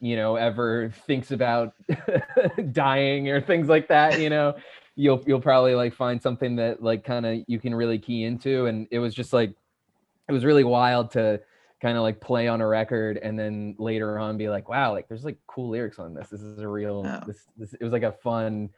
you 0.00 0.16
know 0.16 0.36
ever 0.36 0.92
thinks 1.06 1.30
about 1.30 1.74
dying 2.72 3.28
or 3.28 3.40
things 3.40 3.68
like 3.68 3.88
that 3.88 4.20
you 4.20 4.30
know 4.30 4.54
you'll 4.96 5.22
you'll 5.26 5.40
probably 5.40 5.74
like 5.74 5.94
find 5.94 6.20
something 6.20 6.56
that 6.56 6.82
like 6.82 7.04
kind 7.04 7.26
of 7.26 7.38
you 7.46 7.58
can 7.58 7.74
really 7.74 7.98
key 7.98 8.24
into 8.24 8.66
and 8.66 8.86
it 8.90 8.98
was 8.98 9.14
just 9.14 9.32
like 9.32 9.52
it 10.28 10.32
was 10.32 10.44
really 10.44 10.64
wild 10.64 11.10
to 11.10 11.40
kind 11.80 11.96
of 11.96 12.02
like 12.02 12.20
play 12.20 12.48
on 12.48 12.60
a 12.60 12.66
record 12.66 13.16
and 13.18 13.38
then 13.38 13.74
later 13.78 14.18
on 14.18 14.36
be 14.36 14.48
like 14.48 14.68
wow 14.68 14.92
like 14.92 15.08
there's 15.08 15.24
like 15.24 15.38
cool 15.46 15.70
lyrics 15.70 15.98
on 15.98 16.14
this 16.14 16.28
this 16.28 16.42
is 16.42 16.58
a 16.58 16.68
real 16.68 17.04
oh. 17.06 17.26
this, 17.26 17.44
this 17.56 17.74
it 17.74 17.82
was 17.82 17.92
like 17.92 18.02
a 18.02 18.12
fun 18.12 18.68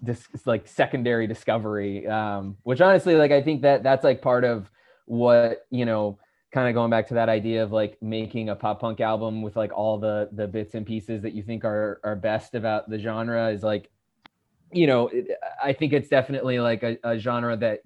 this 0.00 0.26
like 0.44 0.66
secondary 0.66 1.26
discovery 1.26 2.06
um 2.06 2.56
which 2.62 2.80
honestly 2.80 3.14
like 3.14 3.30
i 3.30 3.42
think 3.42 3.62
that 3.62 3.82
that's 3.82 4.04
like 4.04 4.20
part 4.20 4.44
of 4.44 4.70
what 5.06 5.66
you 5.70 5.84
know 5.84 6.18
kind 6.52 6.68
of 6.68 6.74
going 6.74 6.90
back 6.90 7.08
to 7.08 7.14
that 7.14 7.28
idea 7.28 7.62
of 7.62 7.72
like 7.72 7.98
making 8.00 8.48
a 8.48 8.56
pop 8.56 8.80
punk 8.80 9.00
album 9.00 9.42
with 9.42 9.56
like 9.56 9.72
all 9.72 9.98
the 9.98 10.28
the 10.32 10.46
bits 10.46 10.74
and 10.74 10.86
pieces 10.86 11.22
that 11.22 11.32
you 11.32 11.42
think 11.42 11.64
are 11.64 12.00
are 12.04 12.16
best 12.16 12.54
about 12.54 12.88
the 12.88 12.98
genre 12.98 13.50
is 13.50 13.62
like 13.62 13.90
you 14.72 14.86
know 14.86 15.10
i 15.62 15.72
think 15.72 15.92
it's 15.92 16.08
definitely 16.08 16.58
like 16.58 16.82
a, 16.82 16.96
a 17.04 17.18
genre 17.18 17.56
that 17.56 17.80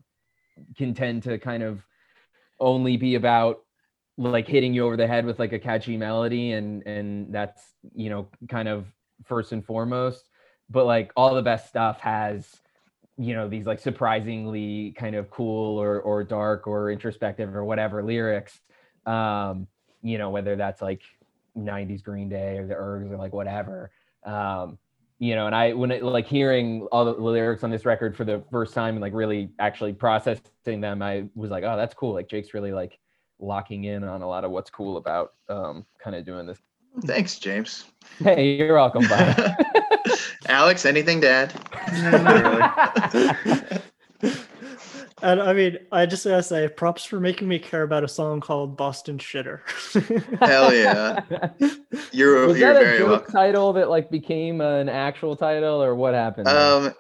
can 0.77 0.95
tend 0.95 1.23
to 1.23 1.39
kind 1.39 1.63
of 1.63 1.83
only 2.59 2.97
be 2.97 3.15
about 3.15 3.61
like 4.19 4.47
hitting 4.47 4.75
you 4.75 4.85
over 4.85 4.97
the 4.97 5.07
head 5.07 5.25
with 5.25 5.39
like 5.39 5.53
a 5.53 5.59
catchy 5.59 5.97
melody 5.97 6.53
and 6.53 6.87
and 6.87 7.33
that's 7.33 7.63
you 7.95 8.11
know 8.11 8.29
kind 8.49 8.69
of 8.69 8.87
first 9.25 9.53
and 9.53 9.65
foremost. 9.65 10.29
But 10.69 10.87
like 10.87 11.13
all 11.17 11.35
the 11.35 11.43
best 11.43 11.69
stuff 11.69 12.01
has 12.01 12.49
you 13.21 13.35
know 13.35 13.49
these 13.49 13.67
like 13.67 13.79
surprisingly 13.79 14.95
kind 14.97 15.15
of 15.15 15.31
cool 15.31 15.79
or 15.79 16.01
or 16.01 16.25
dark 16.25 16.67
or 16.67 16.91
introspective 16.91 17.55
or 17.55 17.65
whatever 17.65 18.03
lyrics 18.03 18.61
um 19.05 19.67
you 20.03 20.17
know 20.17 20.31
whether 20.31 20.57
that's 20.57 20.81
like 20.81 21.03
90s 21.57 22.03
green 22.03 22.31
day 22.31 22.57
or 22.57 22.67
the 22.67 22.75
ergs 22.75 23.11
or 23.11 23.19
like 23.19 23.35
whatever 23.35 23.91
um 24.25 24.79
you 25.19 25.35
know 25.35 25.45
and 25.45 25.55
i 25.55 25.75
when 25.75 25.91
it 25.91 26.03
like 26.03 26.27
hearing 26.27 26.89
all 26.91 27.05
the 27.05 27.13
lyrics 27.13 27.63
on 27.63 27.71
this 27.71 27.85
record 27.85 28.17
for 28.17 28.25
the 28.25 28.43
first 28.51 28.73
time 28.73 28.95
and 28.95 29.03
like 29.03 29.13
really 29.13 29.51
actually 29.59 29.93
processing 29.93 30.81
them 30.81 31.03
i 31.03 31.25
was 31.35 31.51
like 31.51 31.63
oh 31.63 31.77
that's 31.77 31.95
cool. 31.95 32.15
Like 32.15 32.29
jake's 32.29 32.55
really 32.55 32.73
like 32.73 32.99
locking 33.39 33.85
in 33.85 34.03
on 34.03 34.23
a 34.23 34.29
lot 34.29 34.45
of 34.45 34.51
what's 34.51 34.71
cool 34.71 34.97
about 34.97 35.35
um 35.51 35.85
kind 36.03 36.17
of 36.17 36.25
doing 36.25 36.47
this. 36.47 36.59
Thanks 37.05 37.39
james. 37.39 37.85
Hey 38.19 38.57
you're 38.57 38.75
welcome 38.75 39.05
Alex, 40.49 40.87
anything 40.87 41.21
to 41.21 41.29
add? 41.29 41.70
and 45.23 45.43
I 45.43 45.53
mean, 45.53 45.79
I 45.91 46.07
just 46.07 46.25
gotta 46.25 46.43
say, 46.43 46.69
props 46.69 47.05
for 47.05 47.19
making 47.21 47.49
me 47.49 47.59
care 47.59 47.83
about 47.83 48.05
a 48.05 48.09
song 48.09 48.41
called 48.41 48.77
"Boston 48.77 49.19
Shitter." 49.19 49.61
Hell 50.41 50.73
yeah! 50.73 51.21
You're 52.13 52.47
was 52.47 52.59
you're 52.59 52.73
that 52.73 52.81
very 52.81 52.97
a 52.97 52.99
joke 53.01 53.09
welcome. 53.09 53.33
title 53.33 53.73
that 53.75 53.91
like 53.91 54.11
became 54.11 54.61
an 54.61 54.89
actual 54.89 55.35
title, 55.37 55.83
or 55.83 55.95
what 55.95 56.15
happened? 56.15 56.47
there? 56.47 56.57
Um, 56.57 56.95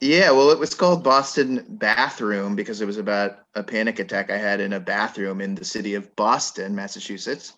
yeah, 0.00 0.30
well, 0.30 0.50
it 0.50 0.58
was 0.58 0.74
called 0.74 1.04
Boston 1.04 1.66
Bathroom 1.68 2.56
because 2.56 2.80
it 2.80 2.86
was 2.86 2.96
about 2.96 3.40
a 3.54 3.62
panic 3.62 3.98
attack 3.98 4.30
I 4.30 4.38
had 4.38 4.60
in 4.60 4.72
a 4.72 4.80
bathroom 4.80 5.42
in 5.42 5.54
the 5.54 5.64
city 5.64 5.94
of 5.94 6.16
Boston, 6.16 6.74
Massachusetts. 6.74 7.52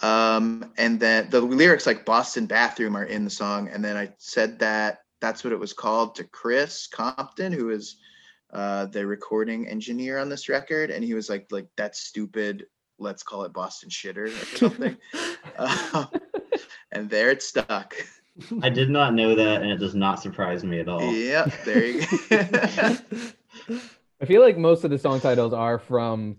Um, 0.00 0.72
and 0.76 0.98
then 0.98 1.30
the 1.30 1.40
lyrics 1.40 1.86
like 1.86 2.04
Boston 2.04 2.46
Bathroom 2.46 2.96
are 2.96 3.04
in 3.04 3.24
the 3.24 3.30
song. 3.30 3.68
And 3.68 3.84
then 3.84 3.96
I 3.96 4.12
said 4.18 4.58
that 4.58 5.00
that's 5.20 5.44
what 5.44 5.52
it 5.52 5.58
was 5.58 5.72
called 5.72 6.14
to 6.16 6.24
Chris 6.24 6.86
Compton, 6.86 7.52
who 7.52 7.70
is 7.70 7.96
uh, 8.52 8.86
the 8.86 9.06
recording 9.06 9.68
engineer 9.68 10.18
on 10.18 10.28
this 10.28 10.48
record. 10.48 10.90
And 10.90 11.04
he 11.04 11.14
was 11.14 11.28
like, 11.28 11.46
like, 11.50 11.68
that's 11.76 12.00
stupid. 12.00 12.66
Let's 12.98 13.22
call 13.22 13.44
it 13.44 13.52
Boston 13.52 13.90
Shitter 13.90 14.26
or 14.26 14.56
something. 14.56 14.96
uh, 15.58 16.06
and 16.92 17.08
there 17.10 17.30
it 17.30 17.42
stuck. 17.42 17.94
I 18.62 18.68
did 18.68 18.88
not 18.88 19.14
know 19.14 19.34
that, 19.34 19.62
and 19.62 19.70
it 19.70 19.78
does 19.78 19.96
not 19.96 20.22
surprise 20.22 20.62
me 20.62 20.78
at 20.78 20.88
all. 20.88 21.02
Yep, 21.02 21.52
there 21.64 21.84
you 21.84 22.06
go. 22.30 22.96
I 24.20 24.24
feel 24.24 24.40
like 24.40 24.56
most 24.56 24.84
of 24.84 24.90
the 24.90 24.98
song 24.98 25.20
titles 25.20 25.52
are 25.52 25.78
from 25.78 26.36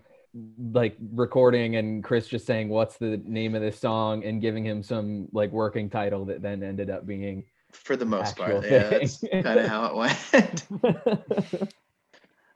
like 0.71 0.95
recording 1.13 1.75
and 1.77 2.03
Chris 2.03 2.27
just 2.27 2.45
saying 2.45 2.69
what's 2.69 2.97
the 2.97 3.21
name 3.25 3.55
of 3.55 3.61
this 3.61 3.79
song 3.79 4.23
and 4.23 4.41
giving 4.41 4.63
him 4.63 4.83
some 4.83 5.27
like 5.31 5.51
working 5.51 5.89
title 5.89 6.25
that 6.25 6.41
then 6.41 6.61
ended 6.61 6.89
up 6.89 7.05
being 7.05 7.43
For 7.71 7.95
the 7.95 8.05
most 8.05 8.31
Actual 8.39 8.61
part, 8.61 8.71
yeah, 8.71 8.89
that's 8.89 9.23
kind 9.31 9.59
of 9.59 9.67
how 9.67 9.85
it 9.85 9.95
went. 9.95 10.67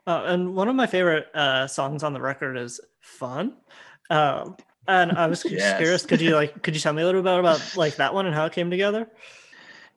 Uh, 0.05 0.23
and 0.25 0.53
one 0.53 0.67
of 0.67 0.75
my 0.75 0.85
favorite 0.85 1.27
uh, 1.33 1.65
songs 1.65 2.03
on 2.03 2.11
the 2.11 2.19
record 2.19 2.57
is 2.57 2.81
"Fun." 2.99 3.55
Um, 4.09 4.57
and 4.85 5.13
I 5.13 5.27
was 5.27 5.43
just 5.43 5.53
Yes. 5.53 5.77
curious, 5.77 6.05
could 6.05 6.19
you 6.19 6.35
like, 6.35 6.61
could 6.61 6.75
you 6.75 6.81
tell 6.81 6.91
me 6.91 7.01
a 7.01 7.05
little 7.05 7.21
bit 7.21 7.39
about 7.39 7.61
like 7.77 7.95
that 7.95 8.13
one 8.13 8.25
and 8.25 8.35
how 8.35 8.45
it 8.45 8.51
came 8.51 8.69
together? 8.69 9.07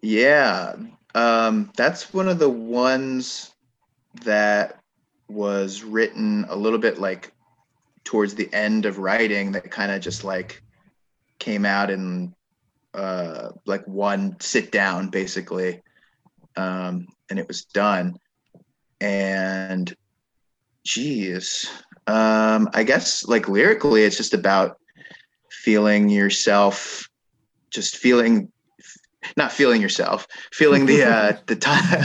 Yeah, 0.02 0.76
um, 1.16 1.72
that's 1.76 2.14
one 2.14 2.29
of 2.29 2.38
the 2.38 2.48
ones 2.48 3.50
that 4.24 4.79
was 5.29 5.83
written 5.83 6.46
a 6.48 6.55
little 6.55 6.79
bit 6.79 6.98
like 6.98 7.33
towards 8.05 8.37
the 8.37 8.48
end 8.55 8.87
of 8.87 8.98
writing 8.98 9.50
that 9.52 9.70
kind 9.72 9.90
of 9.90 10.00
just 10.00 10.22
like 10.22 10.62
came 11.40 11.66
out 11.66 11.90
in 11.90 12.33
uh, 12.96 13.50
like 13.66 13.87
one 13.87 14.37
sit 14.40 14.72
down 14.72 15.09
basically, 15.09 15.82
um, 16.56 17.06
and 17.30 17.38
it 17.38 17.46
was 17.46 17.64
done. 17.66 18.16
And 19.00 19.94
geez, 20.85 21.70
um, 22.06 22.68
I 22.72 22.85
guess 22.85 23.26
like 23.26 23.48
lyrically, 23.48 24.02
it's 24.02 24.16
just 24.16 24.35
about 24.35 24.78
feeling 25.50 26.09
yourself, 26.09 27.09
just 27.70 27.96
feeling 27.96 28.50
not 29.37 29.52
feeling 29.52 29.82
yourself, 29.82 30.26
feeling 30.52 30.87
the 30.87 31.02
uh, 31.02 31.37
the 31.46 31.56
time. 31.56 32.00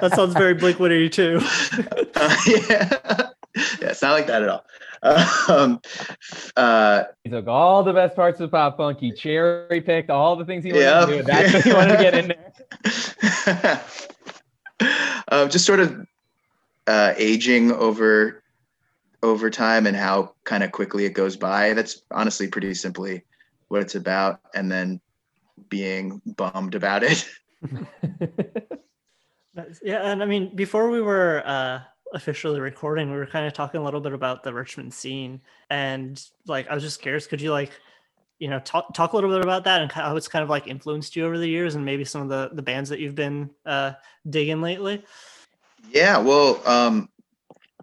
That 0.00 0.12
sounds 0.14 0.34
very 0.34 0.54
Blink 0.54 0.80
One 0.80 0.92
Eighty 0.92 1.10
Two. 1.10 1.40
uh, 2.16 2.36
yeah, 2.46 3.28
yeah, 3.80 3.88
it's 3.88 4.02
not 4.02 4.12
like 4.12 4.26
that 4.26 4.42
at 4.42 4.48
all. 4.48 4.64
Um, 5.50 5.82
uh, 6.56 7.02
he 7.24 7.30
took 7.30 7.46
all 7.46 7.82
the 7.82 7.92
best 7.92 8.16
parts 8.16 8.40
of 8.40 8.50
pop 8.50 8.78
punk 8.78 9.00
he 9.00 9.12
cherry 9.12 9.82
picked 9.82 10.08
all 10.08 10.34
the 10.34 10.46
things 10.46 10.64
he 10.64 10.72
wanted 10.72 10.84
Yep. 10.84 11.06
to 11.06 11.12
do 11.12 11.18
and 11.18 11.28
that's 11.28 11.52
what 11.52 11.64
he 11.64 11.72
wanted 11.74 11.96
to 11.98 12.02
get 12.02 12.14
in 12.14 12.28
there 12.28 13.82
um, 15.28 15.50
just 15.50 15.66
sort 15.66 15.80
of 15.80 16.06
uh, 16.86 17.12
aging 17.18 17.70
over 17.72 18.42
over 19.22 19.50
time 19.50 19.86
and 19.86 19.96
how 19.96 20.34
kind 20.44 20.62
of 20.62 20.70
quickly 20.72 21.06
it 21.06 21.14
goes 21.14 21.36
by. 21.36 21.72
That's 21.72 22.02
honestly 22.10 22.46
pretty 22.48 22.74
simply 22.74 23.24
what 23.68 23.80
it's 23.80 23.94
about, 23.94 24.40
and 24.54 24.70
then 24.70 25.00
being 25.68 26.20
bummed 26.24 26.74
about 26.74 27.02
it. 27.02 27.28
Yeah, 29.82 30.02
and 30.10 30.22
I 30.22 30.26
mean, 30.26 30.54
before 30.56 30.90
we 30.90 31.00
were 31.00 31.42
uh, 31.46 31.80
officially 32.14 32.60
recording, 32.60 33.10
we 33.10 33.16
were 33.16 33.26
kind 33.26 33.46
of 33.46 33.52
talking 33.52 33.80
a 33.80 33.84
little 33.84 34.00
bit 34.00 34.12
about 34.12 34.42
the 34.42 34.54
Richmond 34.54 34.94
scene, 34.94 35.40
and 35.70 36.22
like, 36.46 36.68
I 36.68 36.74
was 36.74 36.82
just 36.82 37.02
curious, 37.02 37.26
could 37.26 37.40
you 37.40 37.52
like, 37.52 37.72
you 38.38 38.48
know, 38.48 38.58
talk 38.60 38.94
talk 38.94 39.12
a 39.12 39.16
little 39.16 39.30
bit 39.30 39.42
about 39.42 39.64
that 39.64 39.82
and 39.82 39.92
how 39.92 40.16
it's 40.16 40.28
kind 40.28 40.42
of 40.42 40.48
like 40.48 40.66
influenced 40.66 41.16
you 41.16 41.26
over 41.26 41.38
the 41.38 41.46
years, 41.48 41.74
and 41.74 41.84
maybe 41.84 42.04
some 42.04 42.22
of 42.22 42.28
the 42.28 42.50
the 42.54 42.62
bands 42.62 42.88
that 42.90 43.00
you've 43.00 43.14
been 43.14 43.50
uh, 43.66 43.92
digging 44.28 44.62
lately? 44.62 45.04
Yeah, 45.90 46.18
well, 46.18 46.66
um, 46.66 47.08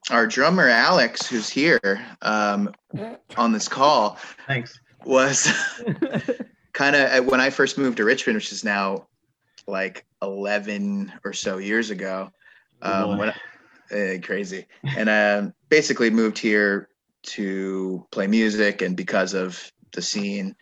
our 0.09 0.25
drummer 0.25 0.67
Alex, 0.67 1.27
who's 1.27 1.49
here 1.49 1.79
um, 2.21 2.73
on 3.37 3.51
this 3.51 3.67
call, 3.67 4.17
Thanks. 4.47 4.79
was 5.05 5.51
kind 6.73 6.95
of 6.95 7.25
when 7.27 7.39
I 7.39 7.49
first 7.49 7.77
moved 7.77 7.97
to 7.97 8.05
Richmond, 8.05 8.37
which 8.37 8.51
is 8.51 8.63
now 8.63 9.07
like 9.67 10.05
11 10.21 11.13
or 11.23 11.33
so 11.33 11.59
years 11.59 11.91
ago. 11.91 12.31
Um, 12.81 13.17
when 13.17 13.29
I- 13.29 13.35
uh, 13.91 14.19
crazy, 14.23 14.65
and 14.97 15.09
I 15.09 15.51
basically 15.69 16.09
moved 16.09 16.37
here 16.37 16.89
to 17.23 18.05
play 18.11 18.27
music, 18.27 18.81
and 18.81 18.95
because 18.95 19.33
of 19.33 19.71
the 19.93 20.01
scene, 20.01 20.55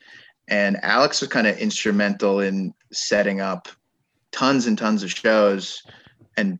and 0.47 0.77
Alex 0.83 1.21
was 1.21 1.29
kind 1.29 1.47
of 1.47 1.57
instrumental 1.57 2.39
in 2.39 2.73
setting 2.91 3.39
up 3.39 3.67
tons 4.31 4.65
and 4.67 4.77
tons 4.77 5.03
of 5.03 5.11
shows 5.11 5.83
and 6.37 6.59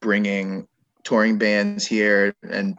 bringing 0.00 0.66
touring 1.02 1.38
bands 1.38 1.86
here 1.86 2.34
and 2.48 2.78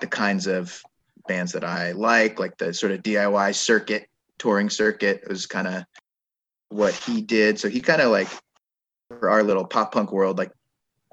the 0.00 0.06
kinds 0.06 0.46
of 0.46 0.82
bands 1.26 1.52
that 1.52 1.64
I 1.64 1.92
like, 1.92 2.38
like 2.38 2.56
the 2.58 2.72
sort 2.74 2.92
of 2.92 3.02
DIY 3.02 3.54
circuit, 3.54 4.08
touring 4.38 4.70
circuit 4.70 5.22
was 5.28 5.46
kind 5.46 5.66
of 5.66 5.84
what 6.70 6.94
he 6.94 7.20
did. 7.20 7.58
So 7.58 7.68
he 7.68 7.80
kind 7.80 8.00
of 8.00 8.10
like 8.10 8.28
for 9.08 9.30
our 9.30 9.42
little 9.42 9.64
pop 9.64 9.92
punk 9.92 10.12
world, 10.12 10.38
like 10.38 10.52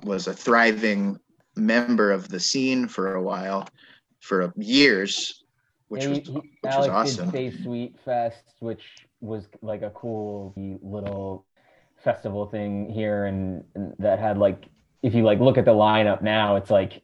was 0.04 0.28
a 0.28 0.34
thriving 0.34 1.20
member 1.56 2.12
of 2.12 2.30
the 2.30 2.40
scene 2.40 2.88
for 2.88 3.16
a 3.16 3.22
while, 3.22 3.68
for 4.20 4.54
years, 4.58 5.44
which 5.88 6.06
was 6.08 6.18
he- 6.20 6.24
he- 6.24 6.34
which 6.34 6.52
was 6.64 6.88
awesome. 6.88 7.30
did 7.32 7.52
Stay 7.52 7.64
Sweet 7.64 8.00
Fest, 8.04 8.44
which 8.60 8.84
was 9.22 9.48
like 9.62 9.82
a 9.82 9.92
cool 9.92 10.54
little 10.82 11.46
festival 11.98 12.46
thing 12.46 12.90
here, 12.90 13.26
and, 13.26 13.64
and 13.76 13.94
that 14.00 14.20
had 14.20 14.38
like, 14.38 14.66
if 15.02 15.14
you 15.14 15.24
like 15.24 15.40
look 15.40 15.58
at 15.58 15.66
the 15.66 15.72
lineup 15.72 16.22
now, 16.22 16.56
it's 16.56 16.70
like, 16.70 17.02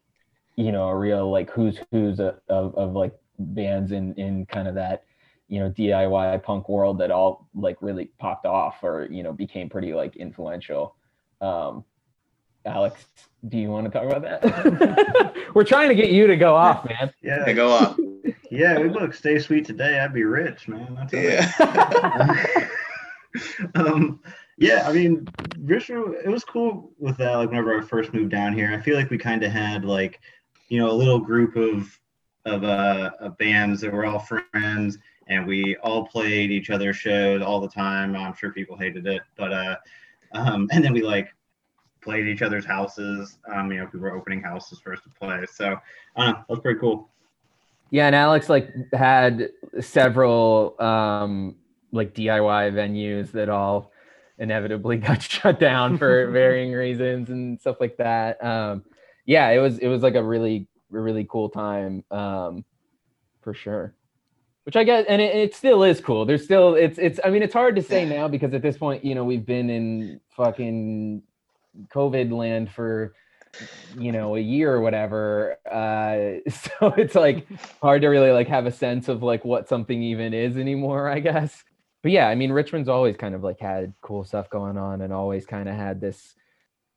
you 0.56 0.72
know, 0.72 0.88
a 0.90 0.98
real 0.98 1.30
like 1.32 1.50
who's 1.52 1.80
who's 1.92 2.20
of, 2.20 2.40
of, 2.50 2.76
of 2.76 2.94
like 2.94 3.14
bands 3.40 3.92
in 3.92 4.14
in 4.16 4.46
kind 4.46 4.68
of 4.68 4.76
that, 4.76 5.04
you 5.48 5.60
know, 5.60 5.70
DIY 5.70 6.44
punk 6.44 6.68
world 6.70 6.98
that 7.00 7.12
all 7.12 7.48
like 7.56 7.78
really 7.82 8.12
popped 8.20 8.46
off 8.46 8.84
or 8.84 9.08
you 9.12 9.24
know 9.24 9.34
became 9.34 9.70
pretty 9.70 9.94
like 9.94 10.16
influential. 10.16 10.96
Um, 11.40 11.84
Alex, 12.66 13.06
do 13.48 13.58
you 13.58 13.70
want 13.70 13.86
to 13.86 13.92
talk 13.92 14.10
about 14.10 14.22
that? 14.22 15.34
We're 15.56 15.64
trying 15.64 15.90
to 15.90 15.96
get 15.96 16.12
you 16.12 16.28
to 16.28 16.36
go 16.36 16.56
off, 16.56 16.86
man. 16.86 17.12
Yeah, 17.22 17.44
I 17.46 17.54
go 17.54 17.72
off. 17.72 17.98
yeah. 18.52 18.80
We 18.80 18.90
look, 18.90 19.14
stay 19.14 19.40
sweet 19.40 19.66
today. 19.66 20.00
I'd 20.00 20.14
be 20.14 20.24
rich, 20.24 20.68
man. 20.68 20.98
I 21.00 21.06
tell. 21.06 21.24
Yeah. 21.24 22.68
um, 23.76 24.20
yeah, 24.58 24.88
I 24.88 24.94
mean, 24.94 25.28
Richmond, 25.60 26.16
it 26.24 26.30
was 26.30 26.44
cool 26.44 26.92
with 27.00 27.18
that. 27.18 27.36
Like 27.36 27.50
whenever 27.50 27.78
I 27.78 27.82
first 27.82 28.14
moved 28.14 28.30
down 28.30 28.54
here, 28.54 28.72
I 28.72 28.80
feel 28.80 28.96
like 28.96 29.10
we 29.10 29.18
kind 29.18 29.44
of 29.44 29.52
had 29.52 29.84
like, 29.86 30.20
you 30.70 30.80
know, 30.80 30.92
a 30.92 30.94
little 30.94 31.20
group 31.20 31.56
of 31.56 31.98
of 32.46 32.64
uh 32.64 33.12
of 33.20 33.38
bands 33.38 33.82
that 33.82 33.92
were 33.92 34.06
all 34.06 34.20
friends, 34.20 35.00
and 35.28 35.48
we 35.48 35.76
all 35.78 36.06
played 36.06 36.52
each 36.52 36.70
other's 36.70 36.98
shows 36.98 37.42
all 37.42 37.60
the 37.60 37.68
time. 37.68 38.16
I'm 38.16 38.36
sure 38.36 38.52
people 38.52 38.78
hated 38.78 39.08
it, 39.08 39.24
but 39.36 39.52
uh, 39.52 39.76
um, 40.34 40.70
and 40.72 40.84
then 40.84 40.94
we 40.94 41.02
like 41.02 41.34
played 42.02 42.28
each 42.28 42.42
other's 42.42 42.66
houses. 42.66 43.38
Um, 43.52 43.72
you 43.72 43.80
know, 43.80 43.86
people 43.86 44.02
were 44.02 44.16
opening 44.16 44.42
houses 44.42 44.80
for 44.80 44.94
us 44.94 45.00
to 45.04 45.10
play. 45.20 45.46
So 45.52 45.78
I 46.16 46.28
that 46.28 46.50
was 46.50 46.60
pretty 46.60 46.80
cool. 46.80 47.10
Yeah, 47.90 48.08
and 48.08 48.16
Alex 48.16 48.50
like 48.50 48.70
had 48.94 49.50
several 49.80 50.82
um 50.82 51.56
like 51.92 52.14
DIY 52.14 52.74
venues 52.74 53.32
that 53.32 53.50
all 53.50 53.92
inevitably 54.40 54.98
got 54.98 55.22
shut 55.22 55.60
down 55.60 55.98
for 55.98 56.28
varying 56.32 56.72
reasons 56.72 57.30
and 57.30 57.60
stuff 57.60 57.78
like 57.80 57.98
that. 57.98 58.44
Um 58.44 58.84
yeah, 59.26 59.50
it 59.50 59.60
was 59.60 59.78
it 59.78 59.88
was 59.88 60.02
like 60.02 60.16
a 60.16 60.24
really 60.24 60.68
really 60.90 61.26
cool 61.30 61.50
time 61.50 62.04
um 62.12 62.66
for 63.42 63.54
sure. 63.54 63.94
Which 64.64 64.76
I 64.76 64.84
guess 64.84 65.06
and 65.10 65.22
it, 65.22 65.36
it 65.36 65.56
still 65.56 65.84
is 65.84 66.00
cool. 66.00 66.26
There's 66.26 66.44
still 66.44 66.76
it's 66.76 66.98
it's 66.98 67.20
I 67.26 67.30
mean 67.30 67.44
it's 67.44 67.54
hard 67.54 67.76
to 67.76 67.82
say 67.82 68.06
now 68.06 68.28
because 68.28 68.54
at 68.54 68.62
this 68.62 68.78
point, 68.78 69.04
you 69.04 69.16
know, 69.16 69.26
we've 69.26 69.46
been 69.46 69.70
in 69.70 70.22
fucking 70.30 71.24
COVID 71.94 72.32
land 72.32 72.72
for 72.72 73.14
you 73.98 74.12
know 74.14 74.38
a 74.38 74.40
year 74.40 74.74
or 74.74 74.80
whatever 74.80 75.58
uh 75.70 76.40
so 76.50 76.94
it's 76.98 77.16
like 77.16 77.46
hard 77.82 78.02
to 78.02 78.08
really 78.08 78.32
like 78.32 78.48
have 78.48 78.66
a 78.66 78.72
sense 78.72 79.10
of 79.10 79.22
like 79.22 79.44
what 79.44 79.68
something 79.68 80.02
even 80.02 80.34
is 80.34 80.56
anymore 80.56 81.10
i 81.10 81.20
guess 81.20 81.62
but 82.02 82.14
yeah 82.14 82.30
i 82.30 82.34
mean 82.34 82.50
richmond's 82.50 82.88
always 82.88 83.18
kind 83.18 83.36
of 83.36 83.44
like 83.44 83.60
had 83.60 83.94
cool 84.02 84.24
stuff 84.24 84.50
going 84.50 84.78
on 84.78 85.02
and 85.02 85.12
always 85.12 85.46
kind 85.46 85.68
of 85.68 85.76
had 85.76 86.00
this 86.00 86.34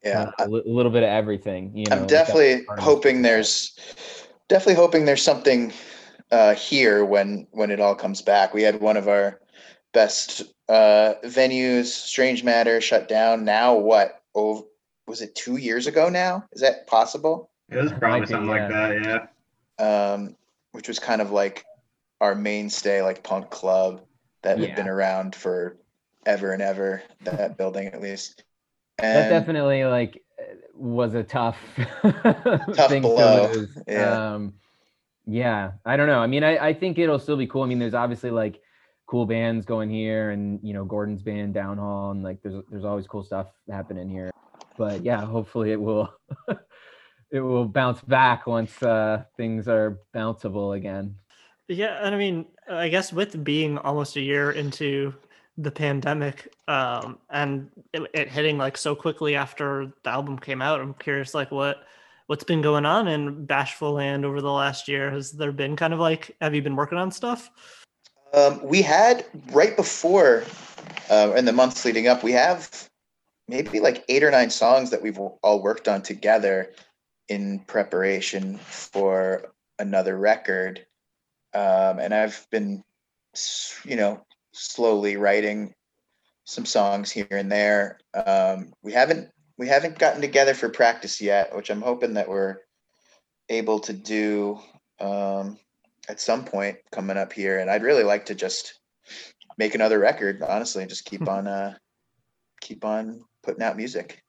Yeah. 0.04 0.30
a 0.38 0.48
li- 0.48 0.62
little 0.64 0.92
bit 0.92 1.02
of 1.02 1.08
everything 1.08 1.76
you 1.76 1.86
know 1.90 1.96
I'm 1.96 2.06
definitely 2.06 2.62
part 2.62 2.78
hoping 2.78 3.22
there's 3.22 3.76
definitely 4.48 4.74
hoping 4.74 5.04
there's 5.04 5.22
something 5.22 5.72
uh, 6.30 6.54
here 6.54 7.04
when 7.04 7.46
when 7.50 7.70
it 7.70 7.80
all 7.80 7.94
comes 7.94 8.22
back. 8.22 8.54
We 8.54 8.62
had 8.62 8.80
one 8.80 8.96
of 8.96 9.08
our 9.08 9.40
best 9.92 10.42
uh, 10.68 11.14
venues, 11.24 11.86
Strange 11.86 12.42
Matter, 12.42 12.80
shut 12.80 13.08
down. 13.08 13.44
Now 13.44 13.74
what? 13.74 14.20
Oh, 14.34 14.66
was 15.06 15.20
it 15.22 15.34
two 15.34 15.56
years 15.56 15.86
ago? 15.86 16.08
Now 16.08 16.44
is 16.52 16.60
that 16.62 16.86
possible? 16.86 17.50
It 17.70 17.76
was 17.76 17.92
probably 17.92 18.20
Might 18.20 18.20
be, 18.20 18.26
something 18.26 18.48
like 18.48 18.68
that. 18.68 19.28
Yeah. 19.78 20.12
Um, 20.12 20.36
which 20.72 20.88
was 20.88 20.98
kind 20.98 21.20
of 21.20 21.30
like 21.30 21.64
our 22.20 22.34
mainstay, 22.34 23.02
like 23.02 23.22
punk 23.22 23.50
club 23.50 24.02
that 24.42 24.58
had 24.58 24.76
been 24.76 24.88
around 24.88 25.34
for 25.34 25.76
ever 26.26 26.52
and 26.52 26.62
ever. 26.62 27.02
That 27.22 27.56
building, 27.56 27.86
at 27.88 28.00
least. 28.00 28.44
that 28.98 29.28
definitely 29.28 29.84
like 29.84 30.22
was 30.74 31.14
a 31.14 31.22
tough 31.22 31.56
Tough 32.02 32.88
thing 32.88 33.02
blow, 33.02 33.52
to 33.52 33.58
lose. 33.58 33.78
yeah. 33.86 34.34
Um, 34.34 34.54
yeah, 35.26 35.72
I 35.86 35.96
don't 35.96 36.06
know. 36.06 36.18
I 36.18 36.26
mean, 36.26 36.44
I, 36.44 36.58
I 36.68 36.74
think 36.74 36.98
it'll 36.98 37.18
still 37.18 37.36
be 37.36 37.46
cool. 37.46 37.62
I 37.62 37.66
mean, 37.66 37.78
there's 37.78 37.94
obviously 37.94 38.30
like 38.30 38.60
cool 39.14 39.26
bands 39.26 39.64
going 39.64 39.88
here, 39.88 40.30
and 40.30 40.58
you 40.60 40.74
know, 40.74 40.84
Gordon's 40.84 41.22
band 41.22 41.54
Downhaul, 41.54 42.10
and 42.10 42.24
like 42.24 42.42
there's 42.42 42.64
there's 42.68 42.84
always 42.84 43.06
cool 43.06 43.22
stuff 43.22 43.46
happening 43.70 44.08
here. 44.08 44.32
But 44.76 45.04
yeah, 45.04 45.24
hopefully 45.24 45.70
it 45.70 45.80
will 45.80 46.12
it 47.30 47.38
will 47.38 47.64
bounce 47.64 48.00
back 48.00 48.48
once 48.48 48.82
uh, 48.82 49.22
things 49.36 49.68
are 49.68 50.00
bounceable 50.12 50.76
again. 50.76 51.14
Yeah, 51.68 52.04
and 52.04 52.12
I 52.12 52.18
mean, 52.18 52.46
I 52.68 52.88
guess 52.88 53.12
with 53.12 53.44
being 53.44 53.78
almost 53.78 54.16
a 54.16 54.20
year 54.20 54.50
into 54.50 55.14
the 55.58 55.70
pandemic, 55.70 56.52
um, 56.66 57.18
and 57.30 57.70
it, 57.92 58.02
it 58.14 58.28
hitting 58.28 58.58
like 58.58 58.76
so 58.76 58.96
quickly 58.96 59.36
after 59.36 59.92
the 60.02 60.10
album 60.10 60.40
came 60.40 60.60
out, 60.60 60.80
I'm 60.80 60.92
curious, 60.94 61.34
like 61.34 61.52
what 61.52 61.84
what's 62.26 62.42
been 62.42 62.62
going 62.62 62.84
on 62.84 63.06
in 63.06 63.46
Bashful 63.46 63.92
Land 63.92 64.24
over 64.24 64.40
the 64.40 64.50
last 64.50 64.88
year? 64.88 65.08
Has 65.12 65.30
there 65.30 65.52
been 65.52 65.76
kind 65.76 65.92
of 65.92 66.00
like, 66.00 66.34
have 66.40 66.52
you 66.52 66.62
been 66.62 66.74
working 66.74 66.98
on 66.98 67.12
stuff? 67.12 67.52
Um, 68.34 68.60
we 68.64 68.82
had 68.82 69.24
right 69.52 69.76
before, 69.76 70.44
uh, 71.08 71.34
in 71.36 71.44
the 71.44 71.52
months 71.52 71.84
leading 71.84 72.08
up, 72.08 72.24
we 72.24 72.32
have 72.32 72.68
maybe 73.46 73.78
like 73.78 74.04
eight 74.08 74.24
or 74.24 74.30
nine 74.30 74.50
songs 74.50 74.90
that 74.90 75.02
we've 75.02 75.18
all 75.18 75.62
worked 75.62 75.86
on 75.86 76.02
together 76.02 76.72
in 77.28 77.60
preparation 77.60 78.58
for 78.58 79.52
another 79.78 80.18
record. 80.18 80.84
Um, 81.54 82.00
and 82.00 82.12
I've 82.12 82.44
been, 82.50 82.82
you 83.84 83.94
know, 83.94 84.24
slowly 84.52 85.16
writing 85.16 85.72
some 86.44 86.66
songs 86.66 87.12
here 87.12 87.26
and 87.30 87.52
there. 87.52 88.00
Um, 88.26 88.72
we 88.82 88.92
haven't 88.92 89.30
we 89.56 89.68
haven't 89.68 90.00
gotten 90.00 90.20
together 90.20 90.54
for 90.54 90.68
practice 90.68 91.20
yet, 91.20 91.54
which 91.54 91.70
I'm 91.70 91.82
hoping 91.82 92.14
that 92.14 92.28
we're 92.28 92.56
able 93.48 93.78
to 93.80 93.92
do. 93.92 94.58
Um, 94.98 95.58
at 96.08 96.20
some 96.20 96.44
point 96.44 96.76
coming 96.92 97.16
up 97.16 97.32
here 97.32 97.58
and 97.58 97.70
i'd 97.70 97.82
really 97.82 98.04
like 98.04 98.26
to 98.26 98.34
just 98.34 98.80
make 99.58 99.74
another 99.74 99.98
record 99.98 100.42
honestly 100.42 100.82
and 100.82 100.90
just 100.90 101.04
keep 101.04 101.28
on 101.28 101.46
uh 101.46 101.74
keep 102.60 102.84
on 102.84 103.22
putting 103.42 103.62
out 103.62 103.76
music 103.76 104.22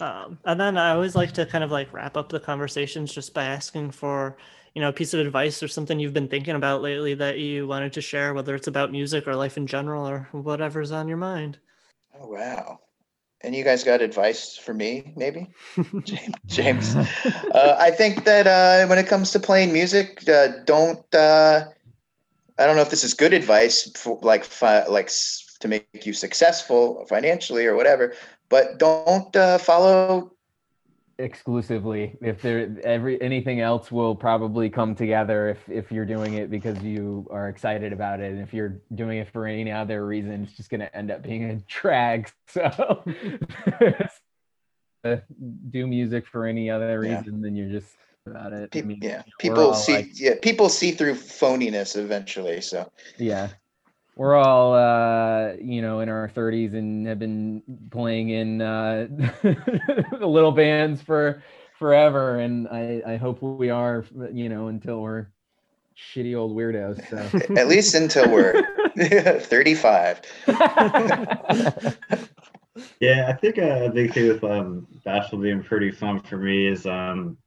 Um, 0.00 0.38
and 0.44 0.60
then 0.60 0.76
I 0.76 0.90
always 0.90 1.14
like 1.14 1.32
to 1.32 1.46
kind 1.46 1.64
of 1.64 1.70
like 1.70 1.92
wrap 1.92 2.16
up 2.16 2.28
the 2.28 2.40
conversations 2.40 3.14
just 3.14 3.32
by 3.32 3.44
asking 3.44 3.92
for, 3.92 4.36
you 4.74 4.82
know, 4.82 4.90
a 4.90 4.92
piece 4.92 5.14
of 5.14 5.20
advice 5.20 5.62
or 5.62 5.68
something 5.68 5.98
you've 5.98 6.12
been 6.12 6.28
thinking 6.28 6.54
about 6.54 6.82
lately 6.82 7.14
that 7.14 7.38
you 7.38 7.66
wanted 7.66 7.94
to 7.94 8.02
share, 8.02 8.34
whether 8.34 8.54
it's 8.54 8.66
about 8.66 8.92
music 8.92 9.26
or 9.26 9.34
life 9.34 9.56
in 9.56 9.66
general 9.66 10.06
or 10.06 10.28
whatever's 10.32 10.92
on 10.92 11.08
your 11.08 11.16
mind. 11.16 11.58
oh 12.20 12.26
wow 12.28 12.80
and 13.42 13.54
you 13.54 13.64
guys 13.64 13.84
got 13.84 14.00
advice 14.02 14.56
for 14.56 14.74
me 14.74 15.12
maybe 15.16 15.48
james, 16.04 16.34
james. 16.48 16.96
uh, 17.52 17.76
i 17.78 17.90
think 17.90 18.24
that 18.24 18.46
uh 18.46 18.86
when 18.88 18.98
it 18.98 19.06
comes 19.06 19.30
to 19.32 19.40
playing 19.40 19.72
music 19.72 20.28
uh, 20.28 20.48
don't 20.64 21.14
uh 21.14 21.64
i 22.58 22.66
don't 22.66 22.76
know 22.76 22.82
if 22.82 22.90
this 22.90 23.04
is 23.04 23.14
good 23.14 23.32
advice 23.32 23.90
for 23.96 24.18
like 24.22 24.44
fi- 24.44 24.86
like 24.86 25.06
s- 25.06 25.56
to 25.60 25.68
make 25.68 25.88
you 26.06 26.12
successful 26.12 27.04
financially 27.08 27.66
or 27.66 27.74
whatever 27.76 28.12
but 28.48 28.78
don't 28.86 29.36
uh, 29.36 29.58
follow 29.58 30.28
exclusively. 31.18 32.16
If 32.20 32.42
there 32.42 32.76
every 32.84 33.20
anything 33.22 33.60
else 33.60 33.90
will 33.90 34.14
probably 34.14 34.68
come 34.70 34.94
together 34.94 35.48
if 35.50 35.68
if 35.68 35.90
you're 35.92 36.04
doing 36.04 36.34
it 36.34 36.50
because 36.50 36.78
you 36.82 37.26
are 37.30 37.48
excited 37.48 37.92
about 37.92 38.20
it. 38.20 38.32
And 38.32 38.40
if 38.42 38.52
you're 38.52 38.80
doing 38.94 39.18
it 39.18 39.28
for 39.32 39.46
any 39.46 39.70
other 39.72 40.06
reason 40.06 40.42
it's 40.44 40.52
just 40.56 40.70
going 40.70 40.80
to 40.80 40.94
end 40.96 41.10
up 41.10 41.22
being 41.22 41.50
a 41.50 41.56
drag. 41.68 42.30
So 42.48 43.02
do 45.70 45.86
music 45.86 46.26
for 46.26 46.46
any 46.46 46.70
other 46.70 47.04
Yeah. 47.04 47.18
reason 47.18 47.40
then 47.40 47.54
you're 47.56 47.70
just 47.70 47.94
about 48.26 48.52
it. 48.52 48.70
I 48.74 48.82
mean, 48.82 48.98
yeah. 49.02 49.22
people 49.38 49.72
see 49.74 49.94
like- 49.94 50.18
yeah 50.20 50.34
people 50.42 50.68
see 50.68 50.90
through 50.92 51.14
phoniness 51.14 51.96
eventually 51.96 52.60
so. 52.60 52.90
Yeah 53.18 53.48
we're 54.16 54.34
all 54.34 54.74
uh, 54.74 55.52
you 55.60 55.82
know 55.82 56.00
in 56.00 56.08
our 56.08 56.28
30s 56.34 56.74
and 56.74 57.06
have 57.06 57.18
been 57.18 57.62
playing 57.90 58.30
in 58.30 58.62
uh, 58.62 59.06
little 60.20 60.52
bands 60.52 61.00
for 61.02 61.42
forever, 61.78 62.40
and 62.40 62.66
I, 62.68 63.02
I 63.06 63.16
hope 63.16 63.42
we 63.42 63.70
are 63.70 64.04
you 64.32 64.48
know 64.48 64.68
until 64.68 65.02
we're 65.02 65.26
shitty 65.96 66.36
old 66.36 66.56
weirdos. 66.56 67.06
So 67.08 67.54
At 67.60 67.68
least 67.68 67.94
until 67.94 68.30
we're 68.30 68.62
35. 69.40 70.22
Yeah, 73.00 73.26
I 73.28 73.32
think 73.32 73.58
a 73.58 73.90
big 73.92 74.12
thing 74.12 74.28
with 74.28 74.44
um, 74.44 74.86
Bashful 75.04 75.38
being 75.38 75.62
pretty 75.62 75.90
fun 75.90 76.20
for 76.20 76.36
me 76.36 76.66
is 76.66 76.86
um, 76.86 77.38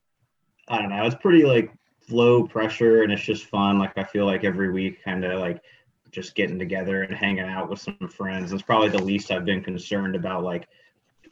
I 0.67 0.79
don't 0.79 0.89
know, 0.89 1.05
it's 1.05 1.15
pretty 1.15 1.43
like 1.43 1.71
low 2.09 2.47
pressure 2.47 3.03
and 3.03 3.11
it's 3.11 3.23
just 3.23 3.45
fun. 3.45 3.79
Like 3.79 3.97
I 3.97 4.03
feel 4.03 4.25
like 4.25 4.43
every 4.43 4.71
week, 4.71 5.03
kind 5.03 5.23
of 5.23 5.39
like 5.39 5.61
just 6.11 6.35
getting 6.35 6.59
together 6.59 7.03
and 7.03 7.15
hanging 7.15 7.45
out 7.45 7.69
with 7.69 7.79
some 7.79 8.09
friends. 8.09 8.51
It's 8.51 8.61
probably 8.61 8.89
the 8.89 9.03
least 9.03 9.31
I've 9.31 9.45
been 9.45 9.63
concerned 9.63 10.15
about. 10.15 10.43
Like 10.43 10.67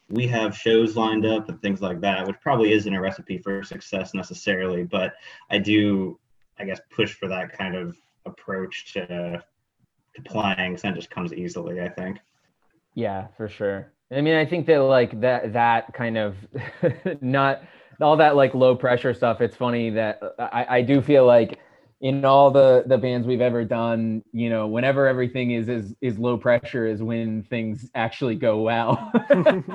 we 0.09 0.27
have 0.27 0.55
shows 0.55 0.95
lined 0.95 1.25
up 1.25 1.49
and 1.49 1.61
things 1.61 1.81
like 1.81 2.01
that, 2.01 2.25
which 2.25 2.37
probably 2.41 2.71
isn't 2.71 2.93
a 2.93 3.01
recipe 3.01 3.37
for 3.37 3.63
success 3.63 4.13
necessarily, 4.13 4.83
but 4.83 5.13
I 5.49 5.57
do, 5.57 6.19
I 6.59 6.65
guess, 6.65 6.79
push 6.89 7.13
for 7.13 7.27
that 7.27 7.57
kind 7.57 7.75
of 7.75 7.97
approach 8.25 8.93
to 8.93 9.43
to 10.15 10.21
playing. 10.23 10.77
So 10.77 10.89
it 10.89 10.95
just 10.95 11.09
comes 11.09 11.33
easily, 11.33 11.81
I 11.81 11.89
think. 11.89 12.19
Yeah, 12.93 13.27
for 13.37 13.47
sure. 13.47 13.91
I 14.11 14.21
mean, 14.21 14.35
I 14.35 14.45
think 14.45 14.65
that 14.67 14.79
like 14.79 15.19
that 15.21 15.53
that 15.53 15.93
kind 15.93 16.17
of 16.17 16.35
not 17.21 17.61
all 17.99 18.17
that 18.17 18.35
like 18.35 18.53
low 18.53 18.75
pressure 18.75 19.13
stuff. 19.13 19.41
It's 19.41 19.55
funny 19.55 19.89
that 19.91 20.21
I, 20.39 20.77
I 20.77 20.81
do 20.81 21.01
feel 21.01 21.25
like 21.25 21.59
in 21.99 22.23
all 22.25 22.51
the 22.51 22.83
the 22.85 22.97
bands 22.97 23.25
we've 23.27 23.41
ever 23.41 23.63
done, 23.65 24.23
you 24.31 24.49
know, 24.49 24.67
whenever 24.67 25.07
everything 25.07 25.51
is 25.51 25.67
is 25.67 25.95
is 26.01 26.19
low 26.19 26.37
pressure 26.37 26.85
is 26.85 27.01
when 27.01 27.43
things 27.43 27.89
actually 27.95 28.35
go 28.35 28.61
well. 28.61 29.11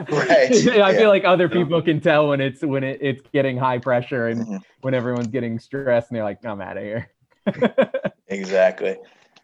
Right, 0.09 0.51
I 0.53 0.93
yeah. 0.93 0.93
feel 0.93 1.09
like 1.09 1.25
other 1.25 1.49
people 1.49 1.83
can 1.83 2.01
tell 2.01 2.29
when 2.29 2.41
it's 2.41 2.63
when 2.63 2.85
it, 2.85 2.99
it's 3.03 3.23
getting 3.33 3.57
high 3.57 3.79
pressure 3.79 4.29
and 4.29 4.47
Mhm. 4.47 4.63
when 4.83 4.95
everyone's 4.95 5.31
getting 5.31 5.59
stressed 5.59 6.11
and 6.11 6.17
they're 6.17 6.25
like, 6.25 6.45
I'm 6.45 6.61
out 6.61 6.77
of 6.77 6.83
here. 6.85 7.11
Exactly. 8.29 8.97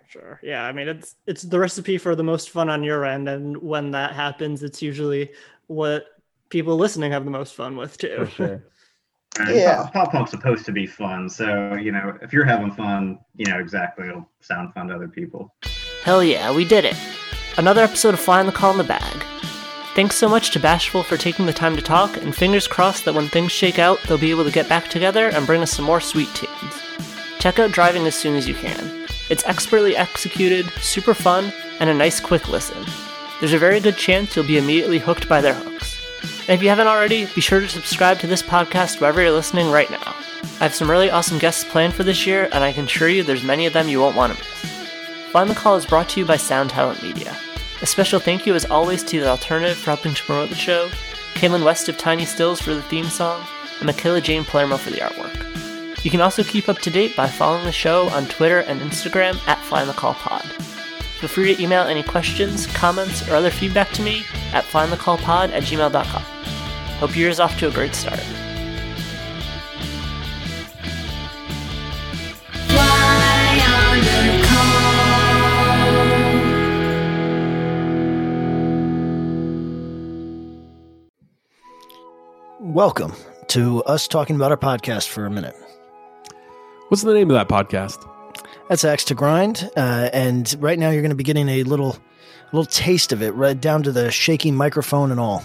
Sure. 0.08 0.40
Yeah. 0.42 0.64
I 0.64 0.72
mean, 0.72 0.88
it's 0.88 1.16
it's 1.26 1.42
the 1.42 1.58
recipe 1.58 1.98
for 1.98 2.14
the 2.16 2.22
most 2.24 2.50
fun 2.50 2.70
on 2.70 2.82
your 2.82 3.04
end, 3.04 3.28
and 3.28 3.56
when 3.58 3.90
that 3.90 4.14
happens, 4.14 4.62
it's 4.62 4.80
usually 4.80 5.32
what 5.66 6.06
people 6.48 6.76
listening 6.76 7.12
have 7.12 7.24
the 7.24 7.30
most 7.30 7.54
fun 7.54 7.76
with 7.76 7.98
too. 7.98 8.24
For 8.24 8.26
sure. 8.30 8.62
And 9.38 9.54
Yeah. 9.54 9.82
Pop, 9.84 9.92
pop 9.92 10.12
punk's 10.12 10.30
supposed 10.30 10.64
to 10.66 10.72
be 10.72 10.86
fun, 10.86 11.28
so 11.28 11.74
you 11.74 11.92
know 11.92 12.16
if 12.22 12.32
you're 12.32 12.44
having 12.44 12.70
fun, 12.72 13.18
you 13.36 13.46
know 13.50 13.58
exactly 13.58 14.08
it'll 14.08 14.28
sound 14.40 14.74
fun 14.74 14.88
to 14.88 14.94
other 14.94 15.08
people. 15.08 15.54
Hell 16.02 16.22
yeah, 16.22 16.54
we 16.54 16.64
did 16.64 16.84
it. 16.84 16.96
Another 17.56 17.82
episode 17.82 18.14
of 18.14 18.20
Fly 18.20 18.36
Flying 18.36 18.46
the 18.46 18.52
Call 18.52 18.72
in 18.72 18.78
the 18.78 18.84
bag. 18.84 19.24
Thanks 19.94 20.14
so 20.16 20.28
much 20.28 20.50
to 20.52 20.60
Bashful 20.60 21.02
for 21.02 21.16
taking 21.16 21.46
the 21.46 21.52
time 21.52 21.74
to 21.76 21.82
talk, 21.82 22.16
and 22.16 22.34
fingers 22.34 22.68
crossed 22.68 23.04
that 23.04 23.14
when 23.14 23.26
things 23.28 23.50
shake 23.50 23.80
out, 23.80 23.98
they'll 24.04 24.16
be 24.16 24.30
able 24.30 24.44
to 24.44 24.52
get 24.52 24.68
back 24.68 24.88
together 24.88 25.28
and 25.28 25.44
bring 25.46 25.60
us 25.60 25.72
some 25.72 25.84
more 25.84 26.00
sweet 26.00 26.32
tunes. 26.34 26.82
Check 27.40 27.58
out 27.58 27.72
Driving 27.72 28.06
as 28.06 28.14
soon 28.14 28.36
as 28.36 28.46
you 28.46 28.54
can. 28.54 29.06
It's 29.28 29.44
expertly 29.44 29.96
executed, 29.96 30.66
super 30.80 31.14
fun, 31.14 31.52
and 31.80 31.90
a 31.90 31.94
nice 31.94 32.20
quick 32.20 32.48
listen. 32.48 32.84
There's 33.40 33.52
a 33.52 33.58
very 33.58 33.80
good 33.80 33.96
chance 33.96 34.34
you'll 34.36 34.46
be 34.46 34.58
immediately 34.58 34.98
hooked 34.98 35.28
by 35.28 35.40
their 35.40 35.54
hooks. 35.54 35.87
And 36.48 36.54
if 36.54 36.62
you 36.62 36.70
haven't 36.70 36.86
already, 36.86 37.26
be 37.34 37.42
sure 37.42 37.60
to 37.60 37.68
subscribe 37.68 38.18
to 38.20 38.26
this 38.26 38.42
podcast 38.42 39.00
wherever 39.00 39.20
you're 39.20 39.30
listening 39.32 39.70
right 39.70 39.90
now. 39.90 40.16
I 40.60 40.64
have 40.64 40.74
some 40.74 40.90
really 40.90 41.10
awesome 41.10 41.38
guests 41.38 41.62
planned 41.62 41.92
for 41.92 42.04
this 42.04 42.26
year, 42.26 42.48
and 42.52 42.64
I 42.64 42.72
can 42.72 42.86
assure 42.86 43.10
you 43.10 43.22
there's 43.22 43.44
many 43.44 43.66
of 43.66 43.74
them 43.74 43.86
you 43.86 44.00
won't 44.00 44.16
want 44.16 44.32
to 44.32 44.38
miss. 44.38 45.30
Fly 45.30 45.42
in 45.42 45.48
the 45.48 45.54
Call 45.54 45.76
is 45.76 45.84
brought 45.84 46.08
to 46.08 46.20
you 46.20 46.26
by 46.26 46.38
Sound 46.38 46.70
Talent 46.70 47.02
Media. 47.02 47.36
A 47.82 47.86
special 47.86 48.18
thank 48.18 48.46
you, 48.46 48.54
as 48.54 48.64
always, 48.64 49.04
to 49.04 49.20
The 49.20 49.28
Alternative 49.28 49.76
for 49.76 49.90
helping 49.90 50.14
to 50.14 50.22
promote 50.22 50.48
the 50.48 50.54
show, 50.54 50.88
Kaylin 51.34 51.66
West 51.66 51.90
of 51.90 51.98
Tiny 51.98 52.24
Stills 52.24 52.62
for 52.62 52.74
the 52.74 52.82
theme 52.82 53.04
song, 53.04 53.44
and 53.80 53.84
Michaela 53.86 54.22
Jane 54.22 54.46
Palermo 54.46 54.78
for 54.78 54.90
the 54.90 55.00
artwork. 55.00 56.02
You 56.02 56.10
can 56.10 56.22
also 56.22 56.42
keep 56.42 56.70
up 56.70 56.78
to 56.78 56.90
date 56.90 57.14
by 57.14 57.28
following 57.28 57.66
the 57.66 57.72
show 57.72 58.08
on 58.08 58.24
Twitter 58.24 58.60
and 58.60 58.80
Instagram 58.80 59.36
at 59.46 59.58
FlyInTheCallPod. 59.58 60.44
Feel 61.20 61.28
free 61.28 61.54
to 61.54 61.62
email 61.62 61.82
any 61.82 62.02
questions, 62.02 62.66
comments, 62.66 63.28
or 63.28 63.34
other 63.34 63.50
feedback 63.50 63.90
to 63.90 64.02
me 64.02 64.24
at 64.54 64.64
flyinthecallpod 64.64 65.50
at 65.50 65.62
gmail.com. 65.64 66.37
Hope 66.98 67.14
yours 67.14 67.38
off 67.38 67.56
to 67.60 67.68
a 67.68 67.70
great 67.70 67.94
start. 67.94 68.18
Welcome 82.60 83.12
to 83.46 83.84
us 83.84 84.08
talking 84.08 84.34
about 84.34 84.50
our 84.50 84.56
podcast 84.56 85.06
for 85.06 85.24
a 85.24 85.30
minute. 85.30 85.54
What's 86.88 87.04
the 87.04 87.14
name 87.14 87.30
of 87.30 87.34
that 87.34 87.48
podcast? 87.48 88.04
That's 88.68 88.84
Axe 88.84 89.04
to 89.04 89.14
Grind, 89.14 89.70
uh, 89.76 90.10
and 90.12 90.52
right 90.58 90.76
now 90.76 90.90
you're 90.90 91.02
going 91.02 91.10
to 91.10 91.16
be 91.16 91.22
getting 91.22 91.48
a 91.48 91.62
little, 91.62 91.96
little 92.52 92.66
taste 92.66 93.12
of 93.12 93.22
it, 93.22 93.30
right 93.34 93.58
down 93.58 93.84
to 93.84 93.92
the 93.92 94.10
shaky 94.10 94.50
microphone 94.50 95.12
and 95.12 95.20
all. 95.20 95.44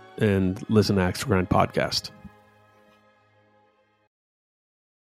and 0.21 0.63
listen 0.69 0.95
to 0.95 1.01
Axe 1.01 1.23
Grind 1.23 1.49
podcast. 1.49 2.11